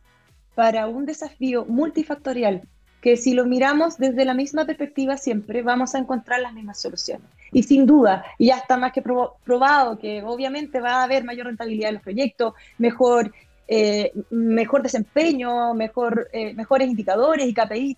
[0.55, 2.61] para un desafío multifactorial
[3.03, 7.27] que si lo miramos desde la misma perspectiva siempre vamos a encontrar las mismas soluciones.
[7.51, 11.89] Y sin duda, ya está más que probado que obviamente va a haber mayor rentabilidad
[11.89, 13.33] en los proyectos, mejor,
[13.67, 17.97] eh, mejor desempeño, mejor, eh, mejores indicadores y KPI.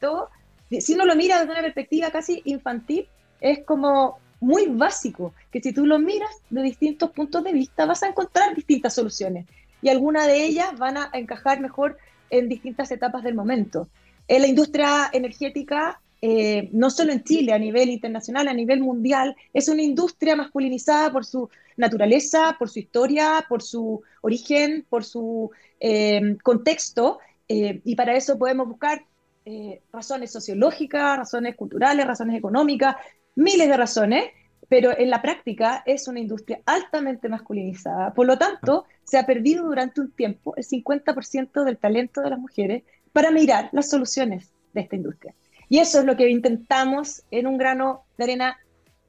[0.81, 3.07] Si uno lo mira desde una perspectiva casi infantil,
[3.39, 8.03] es como muy básico, que si tú lo miras de distintos puntos de vista vas
[8.03, 9.47] a encontrar distintas soluciones
[9.81, 11.97] y algunas de ellas van a encajar mejor
[12.29, 13.87] en distintas etapas del momento.
[14.27, 19.35] En la industria energética, eh, no solo en Chile, a nivel internacional, a nivel mundial,
[19.51, 25.49] es una industria masculinizada por su naturaleza, por su historia, por su origen, por su
[25.79, 29.03] eh, contexto, eh, y para eso podemos buscar
[29.93, 32.95] razones sociológicas, razones culturales, razones económicas,
[33.35, 34.25] miles de razones,
[34.67, 38.13] pero en la práctica es una industria altamente masculinizada.
[38.13, 42.39] Por lo tanto, se ha perdido durante un tiempo el 50% del talento de las
[42.39, 45.33] mujeres para mirar las soluciones de esta industria.
[45.69, 48.57] Y eso es lo que intentamos en un grano de arena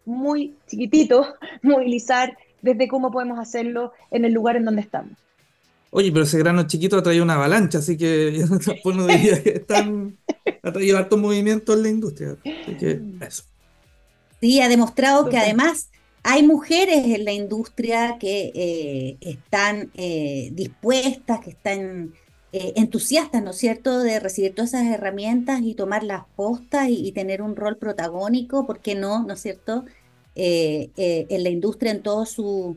[0.04, 5.12] muy chiquitito, movilizar desde cómo podemos hacerlo en el lugar en donde estamos.
[5.90, 8.32] Oye, pero ese grano chiquito ha traído una avalancha, así que
[8.84, 10.16] yo no diría que están,
[10.62, 12.36] ha traído harto movimiento en la industria.
[12.44, 13.44] Así que eso.
[14.46, 15.90] Sí, ha demostrado que además
[16.22, 22.12] hay mujeres en la industria que eh, están eh, dispuestas, que están
[22.52, 27.10] eh, entusiastas, ¿no es cierto?, de recibir todas esas herramientas y tomar las postas y,
[27.10, 29.84] tener un rol protagónico, ¿por qué no, ¿no es cierto?,
[30.36, 32.76] en la industria en todo su,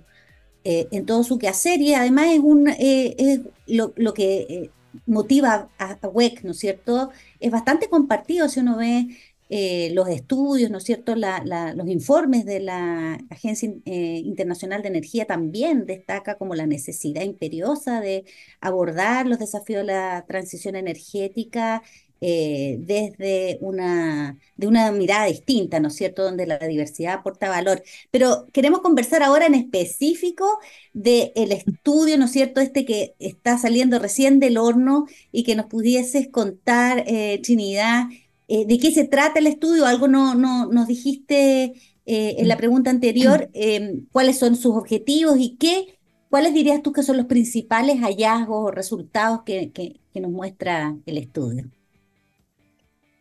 [0.63, 4.71] en todo su quehacer y además es, un, es lo, lo, que
[5.05, 9.09] motiva a, a WEC, ¿no es cierto?, es bastante compartido si uno ve
[9.51, 11.15] eh, los estudios, ¿no es cierto?
[11.15, 17.99] los informes de la Agencia eh, Internacional de Energía también destaca como la necesidad imperiosa
[17.99, 18.25] de
[18.61, 21.81] abordar los desafíos de la transición energética
[22.21, 27.81] eh, desde una, de una mirada distinta, ¿no es cierto?, donde la diversidad aporta valor.
[28.11, 30.59] Pero queremos conversar ahora en específico
[30.93, 35.65] del estudio, ¿no es cierto?, este que está saliendo recién del horno y que nos
[35.67, 37.05] pudieses contar,
[37.41, 38.09] Trinidad,
[38.51, 39.85] eh, ¿De qué se trata el estudio?
[39.85, 41.65] Algo no, no nos dijiste
[42.07, 45.99] eh, en la pregunta anterior, em, cuáles son sus objetivos y qué,
[46.31, 51.69] cuáles dirías tú que son los principales hallazgos o resultados que, nos muestra el estudio.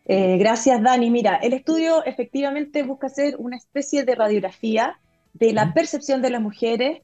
[0.06, 1.10] Eh, gracias, Dani.
[1.10, 4.98] Mira, el estudio efectivamente busca hacer una especie de radiografía
[5.34, 7.02] de la percepción de las mujeres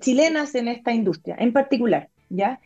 [0.00, 2.60] chilenas en esta industria, en particular, ¿ya?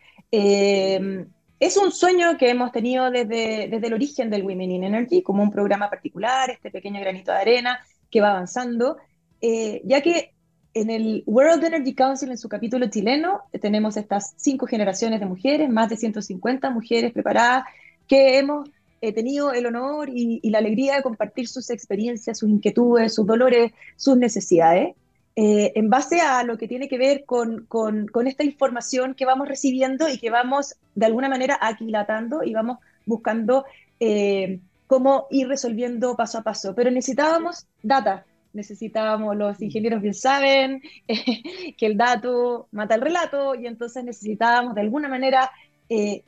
[1.59, 5.43] Es un sueño que hemos tenido desde, desde el origen del Women in Energy, como
[5.43, 8.97] un programa particular, este pequeño granito de arena que va avanzando,
[9.41, 10.33] eh, ya que
[10.73, 15.69] en el World Energy Council, en su capítulo chileno, tenemos estas cinco generaciones de mujeres,
[15.69, 17.65] más de 150 mujeres preparadas,
[18.07, 18.69] que hemos
[19.01, 23.25] eh, tenido el honor y, y, la alegría de compartir sus experiencias, sus inquietudes, sus
[23.25, 24.95] dolores, sus necesidades.
[25.41, 29.47] Eh, en base a lo que tiene que ver con, con, esta información que vamos
[29.47, 33.63] recibiendo y que vamos de alguna manera aquilatando y vamos buscando
[34.01, 36.75] eh, cómo ir resolviendo paso a paso.
[36.75, 40.81] Pero necesitábamos data, necesitábamos, los ingenieros bien saben
[41.77, 45.51] que el dato mata el relato y entonces necesitábamos de alguna manera
[45.87, 46.21] eh,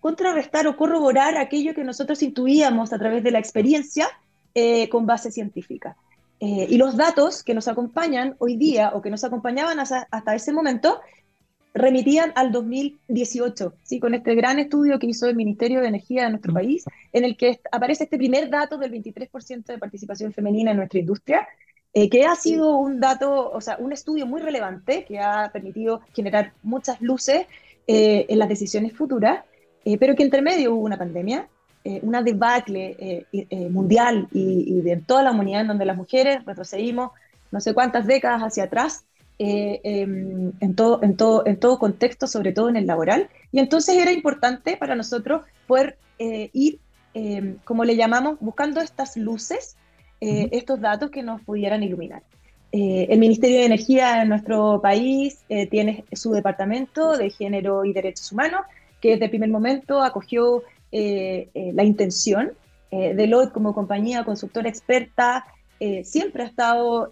[0.00, 4.08] contrarrestar o corroborar aquello que nosotros intuíamos a través de la experiencia
[4.90, 5.96] con base científica.
[6.44, 10.52] Eh, y los datos que nos acompañan hoy día o que nos acompañaban hasta, ese
[10.52, 11.00] momento
[11.72, 13.98] remitían al 2018, ¿sí?
[13.98, 16.54] con este gran estudio que hizo el Ministerio de Energía de nuestro mm.
[16.54, 21.00] país, en el que aparece este primer dato del 23% de participación femenina en nuestra
[21.00, 21.48] industria,
[21.94, 26.02] eh, que ha sido un dato, o sea, un estudio muy relevante que ha permitido
[26.12, 27.46] generar muchas luces
[27.86, 29.44] eh, en las decisiones futuras,
[29.98, 31.48] pero que entre medio hubo una pandemia
[31.84, 36.44] eh, una debacle eh, eh, mundial y, de toda la humanidad en donde las mujeres
[36.44, 37.12] retrocedimos
[37.52, 39.04] no sé cuántas décadas hacia atrás
[39.38, 43.28] em, en, todo, en, todo, en todo contexto, sobre todo en el laboral.
[43.52, 46.80] Y entonces era importante para nosotros poder ir,
[47.14, 49.76] em, como le llamamos, buscando estas luces,
[50.20, 52.22] estos datos que nos pudieran iluminar.
[52.76, 57.92] Eh, el Ministerio de Energía en nuestro país eh, tiene su departamento de género y
[57.92, 58.62] derechos humanos,
[59.00, 60.64] que desde el primer momento acogió
[60.94, 62.52] la intención
[62.90, 65.44] de Deloitte como compañía consultora experta
[66.04, 67.08] siempre ha estado,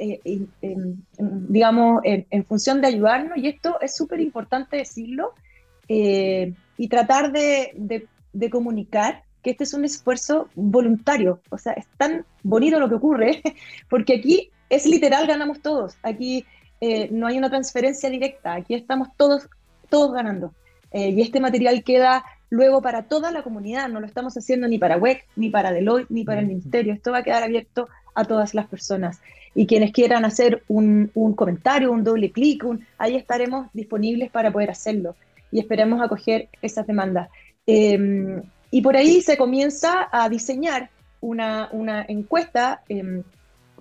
[1.19, 5.35] digamos, en, función de ayudarnos, y esto es súper importante decirlo,
[5.89, 11.41] y tratar de, de, comunicar que este es un esfuerzo voluntario.
[11.51, 13.43] O sea, es tan bonito lo que ocurre,
[13.91, 15.97] porque aquí es literal, ganamos todos.
[16.03, 16.47] Aquí
[16.81, 19.49] eh, no hay una transferencia directa, aquí estamos todos,
[19.91, 20.55] todos ganando.
[20.93, 24.79] Eh, y este material queda luego para toda la comunidad, no lo estamos haciendo ni
[24.79, 28.27] para WEC, ni para Deloitte, ni para el Ministerio, esto va a quedar abierto a
[28.27, 29.23] todas las personas.
[29.55, 32.63] Y quienes quieran hacer un, un comentario, un doble clic,
[32.99, 35.17] ahí estaremos disponibles para poder hacerlo
[35.51, 37.31] y esperemos acoger esas demandas.
[37.67, 40.91] Em, y por ahí se comienza a diseñar
[41.23, 43.23] una, una encuesta em,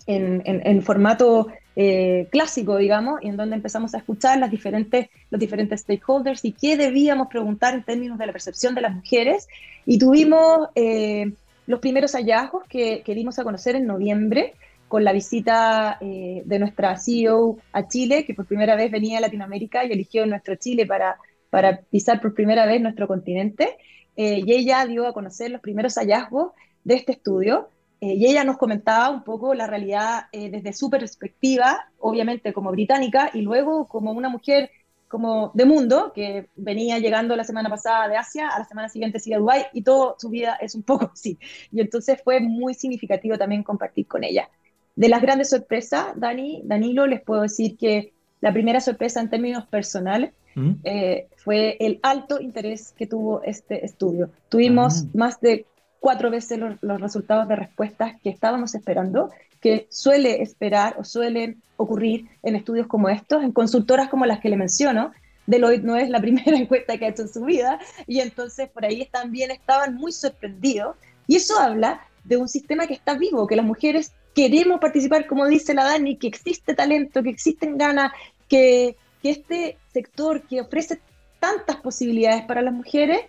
[0.07, 5.39] en, en, formato eh, clásico, digamos, y en donde empezamos a escuchar las diferentes, los
[5.39, 9.47] diferentes stakeholders y qué debíamos preguntar en términos de la percepción de las mujeres.
[9.85, 11.31] Y tuvimos eh,
[11.67, 14.53] los primeros hallazgos que, que, dimos a conocer en noviembre
[14.91, 19.21] con la visita eh, de nuestra CEO a Chile, que por primera vez venía a
[19.21, 21.15] Latinoamérica y eligió nuestro Chile para,
[21.49, 23.77] para pisar por primera vez nuestro continente.
[24.17, 26.51] Eh, y ella dio a conocer los primeros hallazgos
[26.83, 27.69] de este estudio.
[28.01, 32.71] Eh, y ella nos comentaba un poco la realidad eh, desde su perspectiva, obviamente como
[32.71, 34.71] británica, y luego como una mujer
[35.07, 39.19] como de mundo, que venía llegando la semana pasada de Asia, a la semana siguiente
[39.19, 41.37] sigue a Dubái, y toda su vida es un poco así.
[41.71, 44.49] Y entonces fue muy significativo también compartir con ella.
[44.95, 49.67] De las grandes sorpresas, Dani, Danilo, les puedo decir que la primera sorpresa en términos
[49.67, 50.71] personales ¿Mm?
[50.83, 54.31] Eh, fue el alto interés que tuvo este estudio.
[54.49, 55.09] Tuvimos ah.
[55.13, 55.65] más de
[56.01, 59.29] cuatro veces los, resultados de respuestas que estábamos esperando,
[59.61, 64.49] que suele esperar o suelen ocurrir en estudios como estos, en consultoras como las que
[64.49, 65.11] le menciono.
[65.45, 68.83] Deloitte no es la primera encuesta que ha hecho en su vida y entonces por
[68.83, 70.95] ahí también estaban muy sorprendidos
[71.27, 75.45] y eso habla de un sistema que está vivo, que las mujeres queremos participar, como
[75.45, 78.11] dice la Dani, que existe talento, que existen ganas,
[78.49, 80.99] que, que este sector que ofrece
[81.39, 83.19] tantas posibilidades para las mujeres,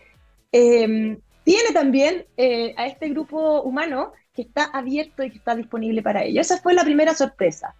[0.52, 6.03] eh, tiene también eh, a este grupo humano que está abierto y que está disponible
[6.03, 6.40] para ello.
[6.40, 7.74] Esa fue la primera sorpresa.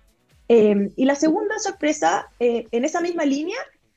[0.49, 3.57] Eh, y la segunda sorpresa, en esa misma línea,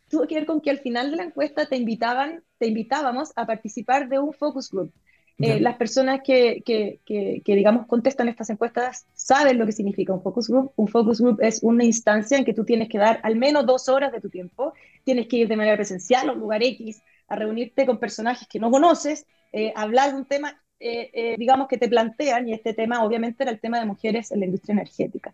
[0.09, 3.45] tuvo que ver con que al final de la encuesta te invitaban, te invitábamos a
[3.45, 4.93] participar de un focus group.
[5.37, 10.21] Eh, las personas que, que, que, digamos, contestan estas encuestas saben lo que significa un
[10.21, 10.71] focus group.
[10.77, 13.89] Un focus group es una instancia en que tú tienes que dar al menos dos
[13.89, 17.35] horas de tu tiempo, tienes que ir de manera presencial a un lugar X, a
[17.35, 21.87] reunirte con personajes que no conoces, eh, hablar de un tema, eh, digamos, que te
[21.87, 25.33] plantean, y este tema obviamente era el tema de mujeres en la industria energética.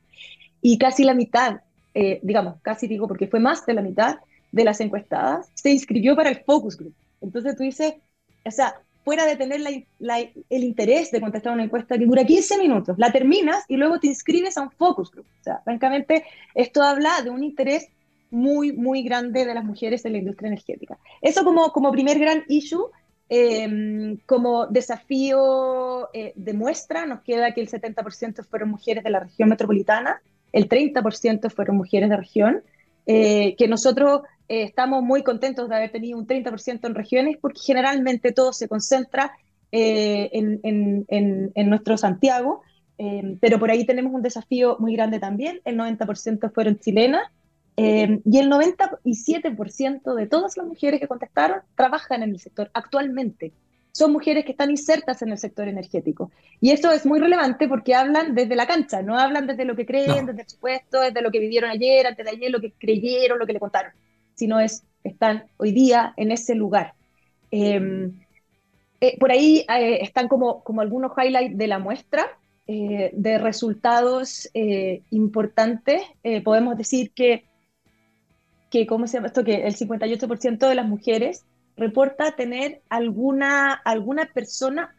[0.61, 1.61] Y casi la mitad,
[2.21, 4.19] digamos, casi digo porque fue más de la mitad
[4.51, 6.93] de las encuestadas, se inscribió para el focus group.
[7.19, 7.95] Entonces tú dices,
[8.45, 12.97] o sea, fuera de tener el interés de contestar una encuesta que dura 15 minutos,
[12.99, 15.25] la terminas y luego te inscribes a un focus group.
[15.39, 17.87] O sea, francamente, esto habla de un interés
[18.29, 20.97] muy, muy grande de las mujeres en la industria energética.
[21.21, 22.89] Eso como, como primer gran issue,
[23.33, 29.21] em, como desafío eh, de muestra, nos queda que el 70% fueron mujeres de la
[29.21, 30.21] región metropolitana,
[30.51, 32.61] el 30% fueron mujeres de región,
[33.07, 37.61] eh, que nosotros eh, estamos muy contentos de haber tenido un 30% en regiones porque
[37.65, 39.31] generalmente todo se concentra
[39.71, 42.61] eh, en, nuestro Santiago,
[42.97, 47.23] eh, pero por ahí tenemos un desafío muy grande también, el 90% fueron chilenas
[47.83, 53.53] y el 97% de todas las mujeres que contestaron trabajan en el sector actualmente.
[53.93, 56.31] Son mujeres que están insertas en el sector energético.
[56.61, 59.85] Y eso es muy relevante porque hablan desde la cancha, no hablan desde lo que
[59.85, 63.37] creen, desde el supuesto, desde lo que vivieron ayer, antes de ayer, lo que creyeron,
[63.37, 63.91] lo que le contaron
[64.41, 66.95] sino es, están hoy día en ese lugar.
[67.51, 68.11] Em,
[68.99, 72.25] eh, por ahí eh, están como, como algunos highlights de la muestra,
[72.65, 74.49] eh, de resultados
[75.11, 76.01] importantes.
[76.43, 77.45] podemos decir que,
[78.71, 79.43] que, ¿cómo se llama esto?
[79.43, 81.45] Que el 58% de las mujeres
[81.77, 84.95] reporta tener alguna, alguna persona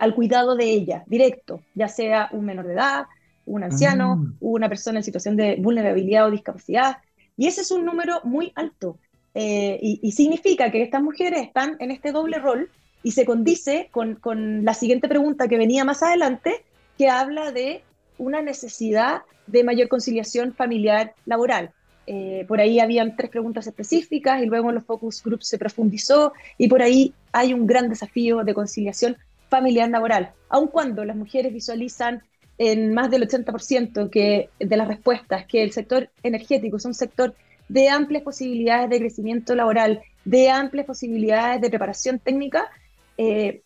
[0.00, 3.04] al cuidado de ella, directo, ya sea un menor de edad,
[3.46, 4.36] un anciano, mm.
[4.40, 6.96] una persona en situación de vulnerabilidad o discapacidad,
[7.36, 8.98] y ese es un número muy alto.
[9.34, 12.70] Eh, y, significa que estas mujeres están en este doble rol
[13.02, 16.64] y se condice con, con, la siguiente pregunta que venía más adelante,
[16.98, 17.82] que habla de
[18.18, 21.72] una necesidad de mayor conciliación familiar laboral.
[22.06, 26.32] Eh, por ahí habían tres preguntas específicas y luego en los focus groups se profundizó
[26.58, 29.16] y por ahí hay un gran desafío de conciliación
[29.48, 32.22] familiar laboral, aun cuando las mujeres visualizan
[32.58, 37.34] en más del 80% que, de las respuestas que el sector energético es un sector
[37.68, 42.68] de amplias posibilidades de crecimiento laboral, de amplias posibilidades de preparación técnica,
[43.16, 43.62] eh,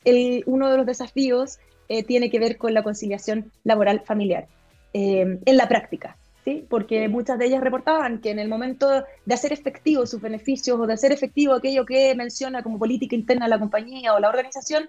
[0.47, 1.59] uno de los desafíos
[1.89, 4.47] eh, tiene que ver con la conciliación laboral familiar
[4.93, 6.17] en la práctica.
[6.47, 6.65] ¿Sí?
[6.71, 8.89] porque muchas de ellas reportaban que en el momento
[9.25, 13.49] de hacer efectivos sus beneficios o de hacer efectivo aquello que menciona como política interna
[13.49, 14.89] la compañía o la organización,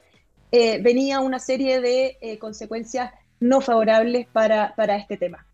[0.52, 5.46] venía una serie de consecuencias no favorables para, para, este tema.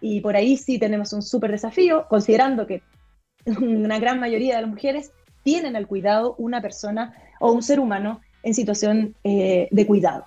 [0.00, 2.82] Y por ahí sí tenemos un súper desafío, considerando que
[3.60, 8.20] una gran mayoría de las mujeres tienen al cuidado una persona o un ser humano
[8.42, 10.24] en situación eh, de cuidado.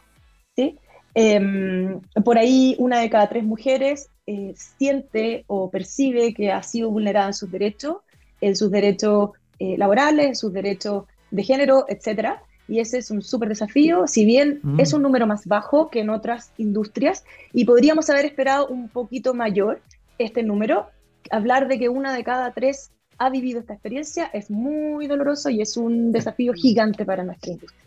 [0.56, 0.78] ¿sí?
[1.14, 6.92] Em, por ahí una de cada tres mujeres eh, siente o percibe que ha sido
[6.92, 7.96] vulnerada en sus derechos,
[8.42, 12.34] en sus derechos eh, laborales, en sus derechos de género, etc.
[12.68, 14.82] Y ese es un súper desafío, si bien mm.
[14.82, 19.34] es un número más bajo que en otras industrias, y podríamos haber esperado un poquito
[19.34, 19.82] mayor
[20.20, 20.86] este número,
[21.32, 25.62] hablar de que una de cada tres ha vivido esta experiencia es muy doloroso y
[25.62, 27.84] es un desafío gigante para nuestra industria.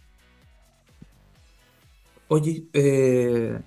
[2.26, 3.60] Oye, eh,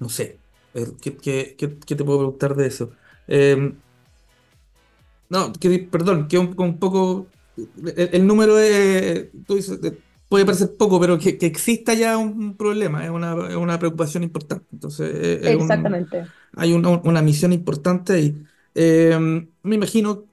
[0.00, 0.41] no sé,
[0.74, 2.90] eh, ¿qué, te puedo preguntar de eso?
[3.28, 3.74] Em,
[5.28, 5.52] no,
[5.90, 7.26] perdón, que un, poco,
[7.96, 9.30] el, número de,
[10.28, 14.66] puede parecer poco, pero que, exista ya un, problema, es una, preocupación importante.
[14.72, 16.26] Entonces, Exactamente.
[16.54, 18.44] hay una, misión importante ahí.
[18.74, 20.24] Em, me imagino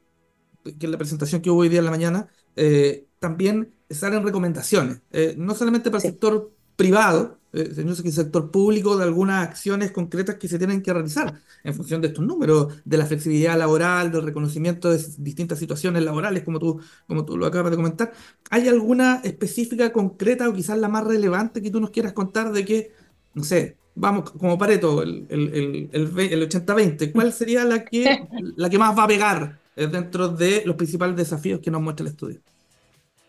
[0.63, 5.01] que en la presentación que hubo hoy día en la mañana, eh, también salen recomendaciones,
[5.11, 9.47] eh, no solamente para el sector privado, eh, sino que el sector público de algunas
[9.47, 11.33] acciones concretas que se tienen que realizar
[11.63, 16.43] en función de estos números, de la flexibilidad laboral, del reconocimiento de distintas situaciones laborales,
[16.43, 18.11] como tú, como tú lo acabas de comentar.
[18.49, 22.65] ¿Hay alguna específica, concreta o quizás la más relevante que tú nos quieras contar de
[22.65, 22.93] que,
[23.33, 28.69] no sé, vamos, como Pareto, el, el, el, el 80-20, ¿cuál sería la que, la
[28.69, 32.39] que más va a pegar dentro de los principales desafíos que nos muestra el estudio.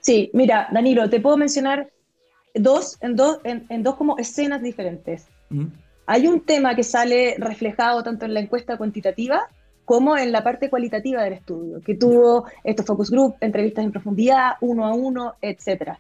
[0.01, 1.91] Sí, mira, Danilo, te puedo mencionar
[2.55, 5.27] dos en dos, en, dos como escenas diferentes.
[6.07, 9.49] Hay un tema que sale reflejado tanto en la encuesta cuantitativa
[9.85, 14.53] como en la parte cualitativa del estudio, que tuvo estos focus group, entrevistas en profundidad,
[14.61, 15.95] uno a uno, etc.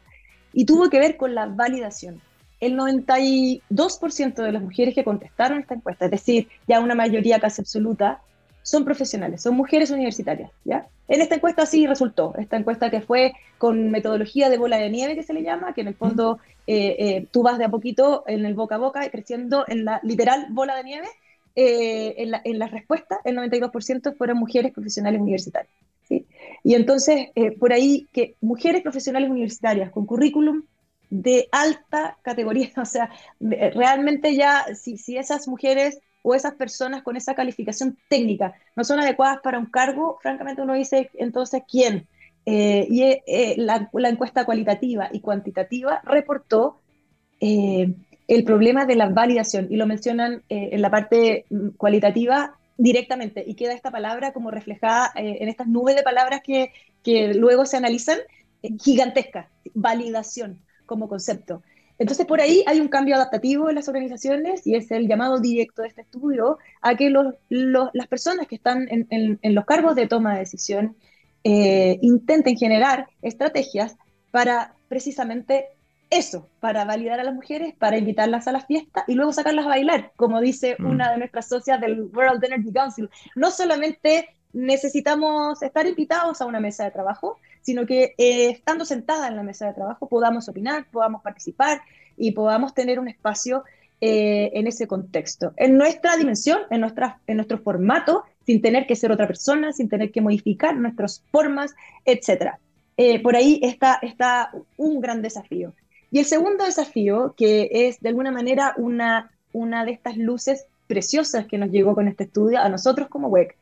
[0.52, 2.20] Y tuvo que ver con la validación.
[2.60, 7.62] El 92% de las mujeres que contestaron esta encuesta, es decir, ya una mayoría casi
[7.62, 8.20] absoluta,
[8.62, 10.86] son profesionales, son mujeres universitarias, ¿ya?
[11.08, 15.16] En esta encuesta sí resultó, esta encuesta que fue con metodología de bola de nieve,
[15.16, 18.22] que se le llama, que en el fondo eh, eh, tú vas de a poquito
[18.26, 21.08] en el boca a boca, creciendo en la literal bola de nieve,
[21.56, 25.74] eh, en, la, en las respuestas, el 92% fueron mujeres profesionales universitarias.
[26.08, 26.26] ¿sí?
[26.62, 30.62] Y entonces, por ahí, que mujeres profesionales universitarias con currículum
[31.08, 37.16] de alta categoría, o sea, realmente ya, si, si esas mujeres o esas personas con
[37.16, 42.06] esa calificación técnica no son adecuadas para un cargo, francamente uno dice, entonces, ¿quién?
[42.46, 46.80] Eh, y eh, la, encuesta cualitativa y cuantitativa reportó
[47.38, 47.92] eh,
[48.28, 51.46] el problema de la validación y lo mencionan en la parte
[51.76, 57.34] cualitativa directamente y queda esta palabra como reflejada en estas nubes de palabras que, que
[57.34, 58.18] luego se analizan,
[58.78, 61.62] gigantesca, validación como concepto.
[62.00, 65.82] Entonces, por ahí hay un cambio adaptativo en las organizaciones y es el llamado directo
[65.82, 70.38] de este estudio a que las personas que están en, los cargos de toma de
[70.40, 70.96] decisión
[71.44, 73.96] eh, intenten generar estrategias
[74.30, 75.66] para precisamente
[76.08, 79.68] eso, para validar a las mujeres, para invitarlas a la fiesta y luego sacarlas a
[79.68, 80.86] bailar, como dice mm.
[80.86, 83.10] una de nuestras socias del World Energy Council.
[83.36, 89.28] No solamente necesitamos estar invitados a una mesa de trabajo, sino que eh, estando sentada
[89.28, 91.82] en la mesa de trabajo podamos opinar, podamos participar
[92.16, 93.64] y podamos tener un espacio
[94.02, 98.96] eh, en ese contexto, en nuestra dimensión, en, nuestra, en nuestro formato, sin tener que
[98.96, 101.74] ser otra persona, sin tener que modificar nuestras formas,
[102.06, 102.54] etc.
[102.96, 105.74] Eh, por ahí está, está un gran desafío.
[106.10, 111.46] Y el segundo desafío, que es de alguna manera una, una de estas luces preciosas
[111.46, 113.54] que nos llegó con este estudio a nosotros como WEC,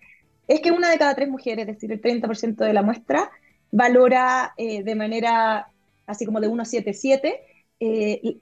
[0.46, 3.30] es que una de cada tres mujeres, es decir, el 30% de la muestra,
[3.70, 5.68] valora eh, de manera
[6.06, 7.40] así como de 177
[7.80, 8.36] eh,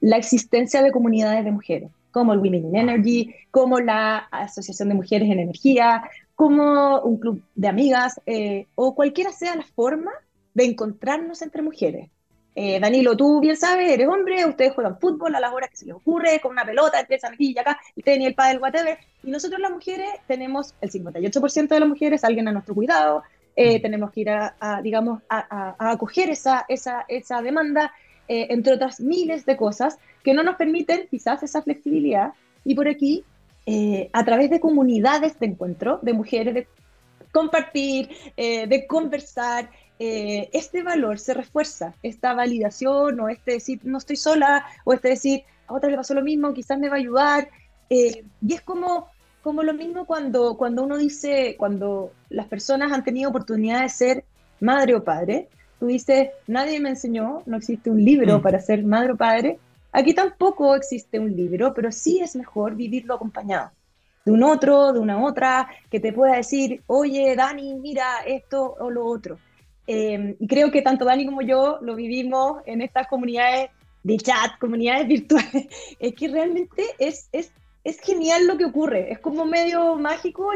[0.00, 4.94] la existencia de comunidades de mujeres, como el Women in Energy, como la Asociación de
[4.94, 6.02] Mujeres en Energía,
[6.34, 10.10] como un club de amigas, eh, o cualquiera sea la forma
[10.54, 12.08] de encontrarnos entre mujeres.
[12.56, 15.96] Danilo, tú bien sabes, eres hombre, ustedes juegan fútbol a las horas que se les
[15.96, 19.60] ocurre, con una pelota, empiezan aquí y acá, el tenis, el pádel, whatever, y nosotros
[19.60, 23.24] las mujeres tenemos el 58% de las mujeres, alguien a nuestro cuidado,
[23.56, 27.92] eh, tenemos que ir a, digamos, a, acoger esa, esa, esa, demanda
[28.26, 32.32] eh, entre otras miles de cosas que no nos permiten quizás esa flexibilidad.
[32.64, 33.24] Y por aquí,
[33.66, 36.66] eh, a través de comunidades de encuentro, de mujeres, de
[37.32, 44.16] compartir, eh, de conversar, este valor se refuerza, esta validación o este decir, no estoy
[44.16, 47.48] sola, o este decir, a otra le pasó lo mismo, quizás me va a ayudar.
[47.88, 49.06] y es como
[49.44, 54.24] como lo mismo cuando, cuando uno dice, cuando las personas han tenido oportunidad de ser
[54.58, 58.42] madre o padre, tú dices, nadie me enseñó, no existe un libro mm.
[58.42, 59.58] para ser madre o padre.
[59.92, 63.70] Aquí tampoco existe un libro, pero sí es mejor vivirlo acompañado
[64.24, 68.88] de un otro, de una otra, que te pueda decir, oye, Dani, mira esto o
[68.88, 69.38] lo otro.
[69.86, 73.68] Em, y creo que tanto Dani como yo lo vivimos en estas comunidades
[74.02, 75.66] de chat, comunidades virtuales.
[75.98, 77.52] Es que realmente es, es
[77.84, 80.50] es genial lo que ocurre, es como medio mágico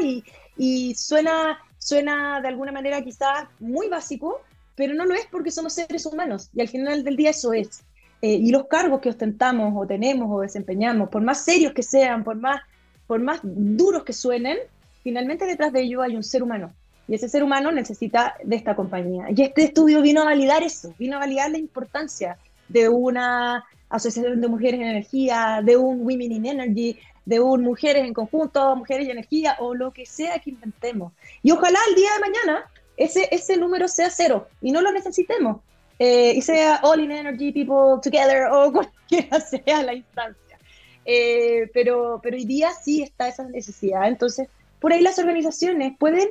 [0.57, 4.41] y, suena, suena de alguna manera quizás muy básico,
[4.75, 7.83] pero no lo es porque somos seres humanos y al final del día eso es.
[8.21, 12.23] Eh, y los cargos que ostentamos o tenemos o desempeñamos, por más serios que sean,
[12.23, 12.61] por más,
[13.07, 14.57] por más duros que suenen,
[15.03, 16.73] finalmente detrás de ello hay un ser humano.
[17.07, 19.27] Y ese ser humano necesita de esta compañía.
[19.35, 24.39] Y este estudio vino a validar eso, vino a validar la importancia de una asociación
[24.39, 26.99] de mujeres en energía, de un Women in Energy,
[27.29, 31.13] de un mujeres en conjunto, mujeres y energía o lo que sea que inventemos.
[31.43, 35.61] Y ojalá el día de mañana ese, ese número sea cero y no lo necesitemos.
[35.99, 40.57] Eh, y sea all in energy, people together o cualquiera sea la instancia.
[41.05, 44.07] Eh, pero, pero hoy día sí está esa necesidad.
[44.07, 44.47] Entonces,
[44.79, 46.29] por ahí las organizaciones pueden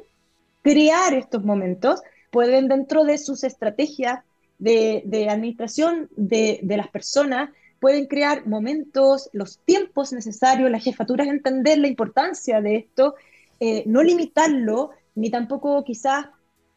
[0.63, 4.25] crear estos momentos, pueden dentro de sus estrategias
[4.59, 11.29] de, de administración de, de las personas, pueden crear momentos, los tiempos necesarios, las jefaturas
[11.29, 13.15] entender la importancia de esto,
[13.61, 16.27] eh, no limitarlo, ni tampoco quizás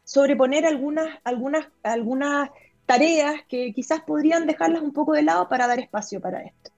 [0.04, 2.50] sobreponer algunas, algunas, algunas
[2.86, 6.70] tareas que quizás podrían dejarlas un poco de lado para dar espacio para esto.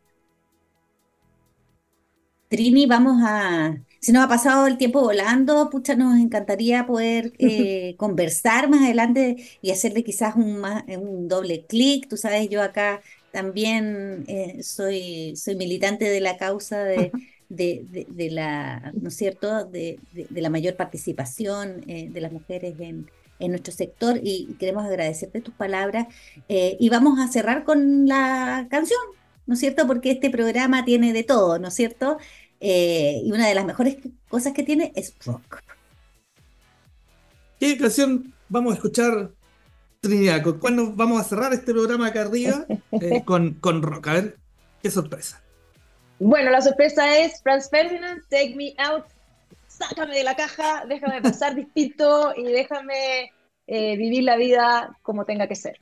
[2.49, 7.97] Trini, vamos a, se nos ha pasado el tiempo volando, pucha, nos encantaría poder eh,
[7.97, 10.63] conversar más adelante y hacerle quizás un,
[10.99, 12.09] un doble clic.
[12.09, 13.01] Tú sabes, yo acá
[13.35, 17.11] también eh, soy, soy militante de la causa de,
[17.49, 19.99] de, la, ¿no es cierto?, de,
[20.31, 23.11] la mayor participación eh, de las mujeres en,
[23.41, 26.07] en, nuestro sector y queremos agradecerte tus palabras.
[26.49, 29.01] Eh, y vamos a cerrar con la canción,
[29.47, 32.19] ¿no es cierto?, porque este programa tiene de todo, ¿no es cierto?
[32.67, 33.99] y una de las mejores
[34.31, 35.61] cosas que tiene es rock.
[37.61, 39.33] ¿Qué canción vamos a escuchar
[40.05, 42.67] Trinidad, ¿con cuál nos vamos a cerrar este programa acá arriba?
[43.01, 44.07] Eh, con, con rock.
[44.07, 44.37] A ver,
[44.81, 45.43] qué sorpresa.
[46.21, 49.07] Bueno, la sorpresa es Franz Ferdinand, Take Me Out.
[49.67, 53.33] Sácame de la caja, déjame pasar distinto y déjame
[53.67, 55.81] eh, vivir la vida como tenga que ser.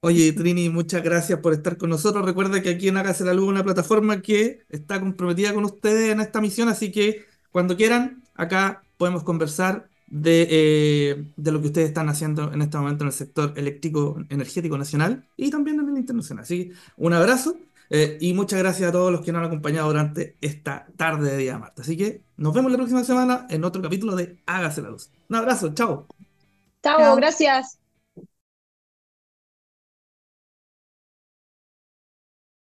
[0.00, 2.24] Oye, Trini, muchas gracias por estar con nosotros.
[2.24, 6.20] Recuerda que aquí en Hágase la Luz una plataforma que está comprometida con ustedes en
[6.20, 12.08] esta misión, así que cuando quieran, acá podemos conversar eh, de, lo que ustedes están
[12.08, 16.44] haciendo en este momento en el sector eléctrico energético nacional y también en el internacional.
[16.44, 17.56] Así que un abrazo
[17.90, 21.36] eh, y muchas gracias a todos los que nos han acompañado durante esta tarde de
[21.38, 21.82] día Marta.
[21.82, 25.10] Así que nos vemos la próxima semana en otro capítulo de Hágase la Luz.
[25.28, 26.06] Un abrazo, chao.
[26.82, 27.79] Chao, gracias.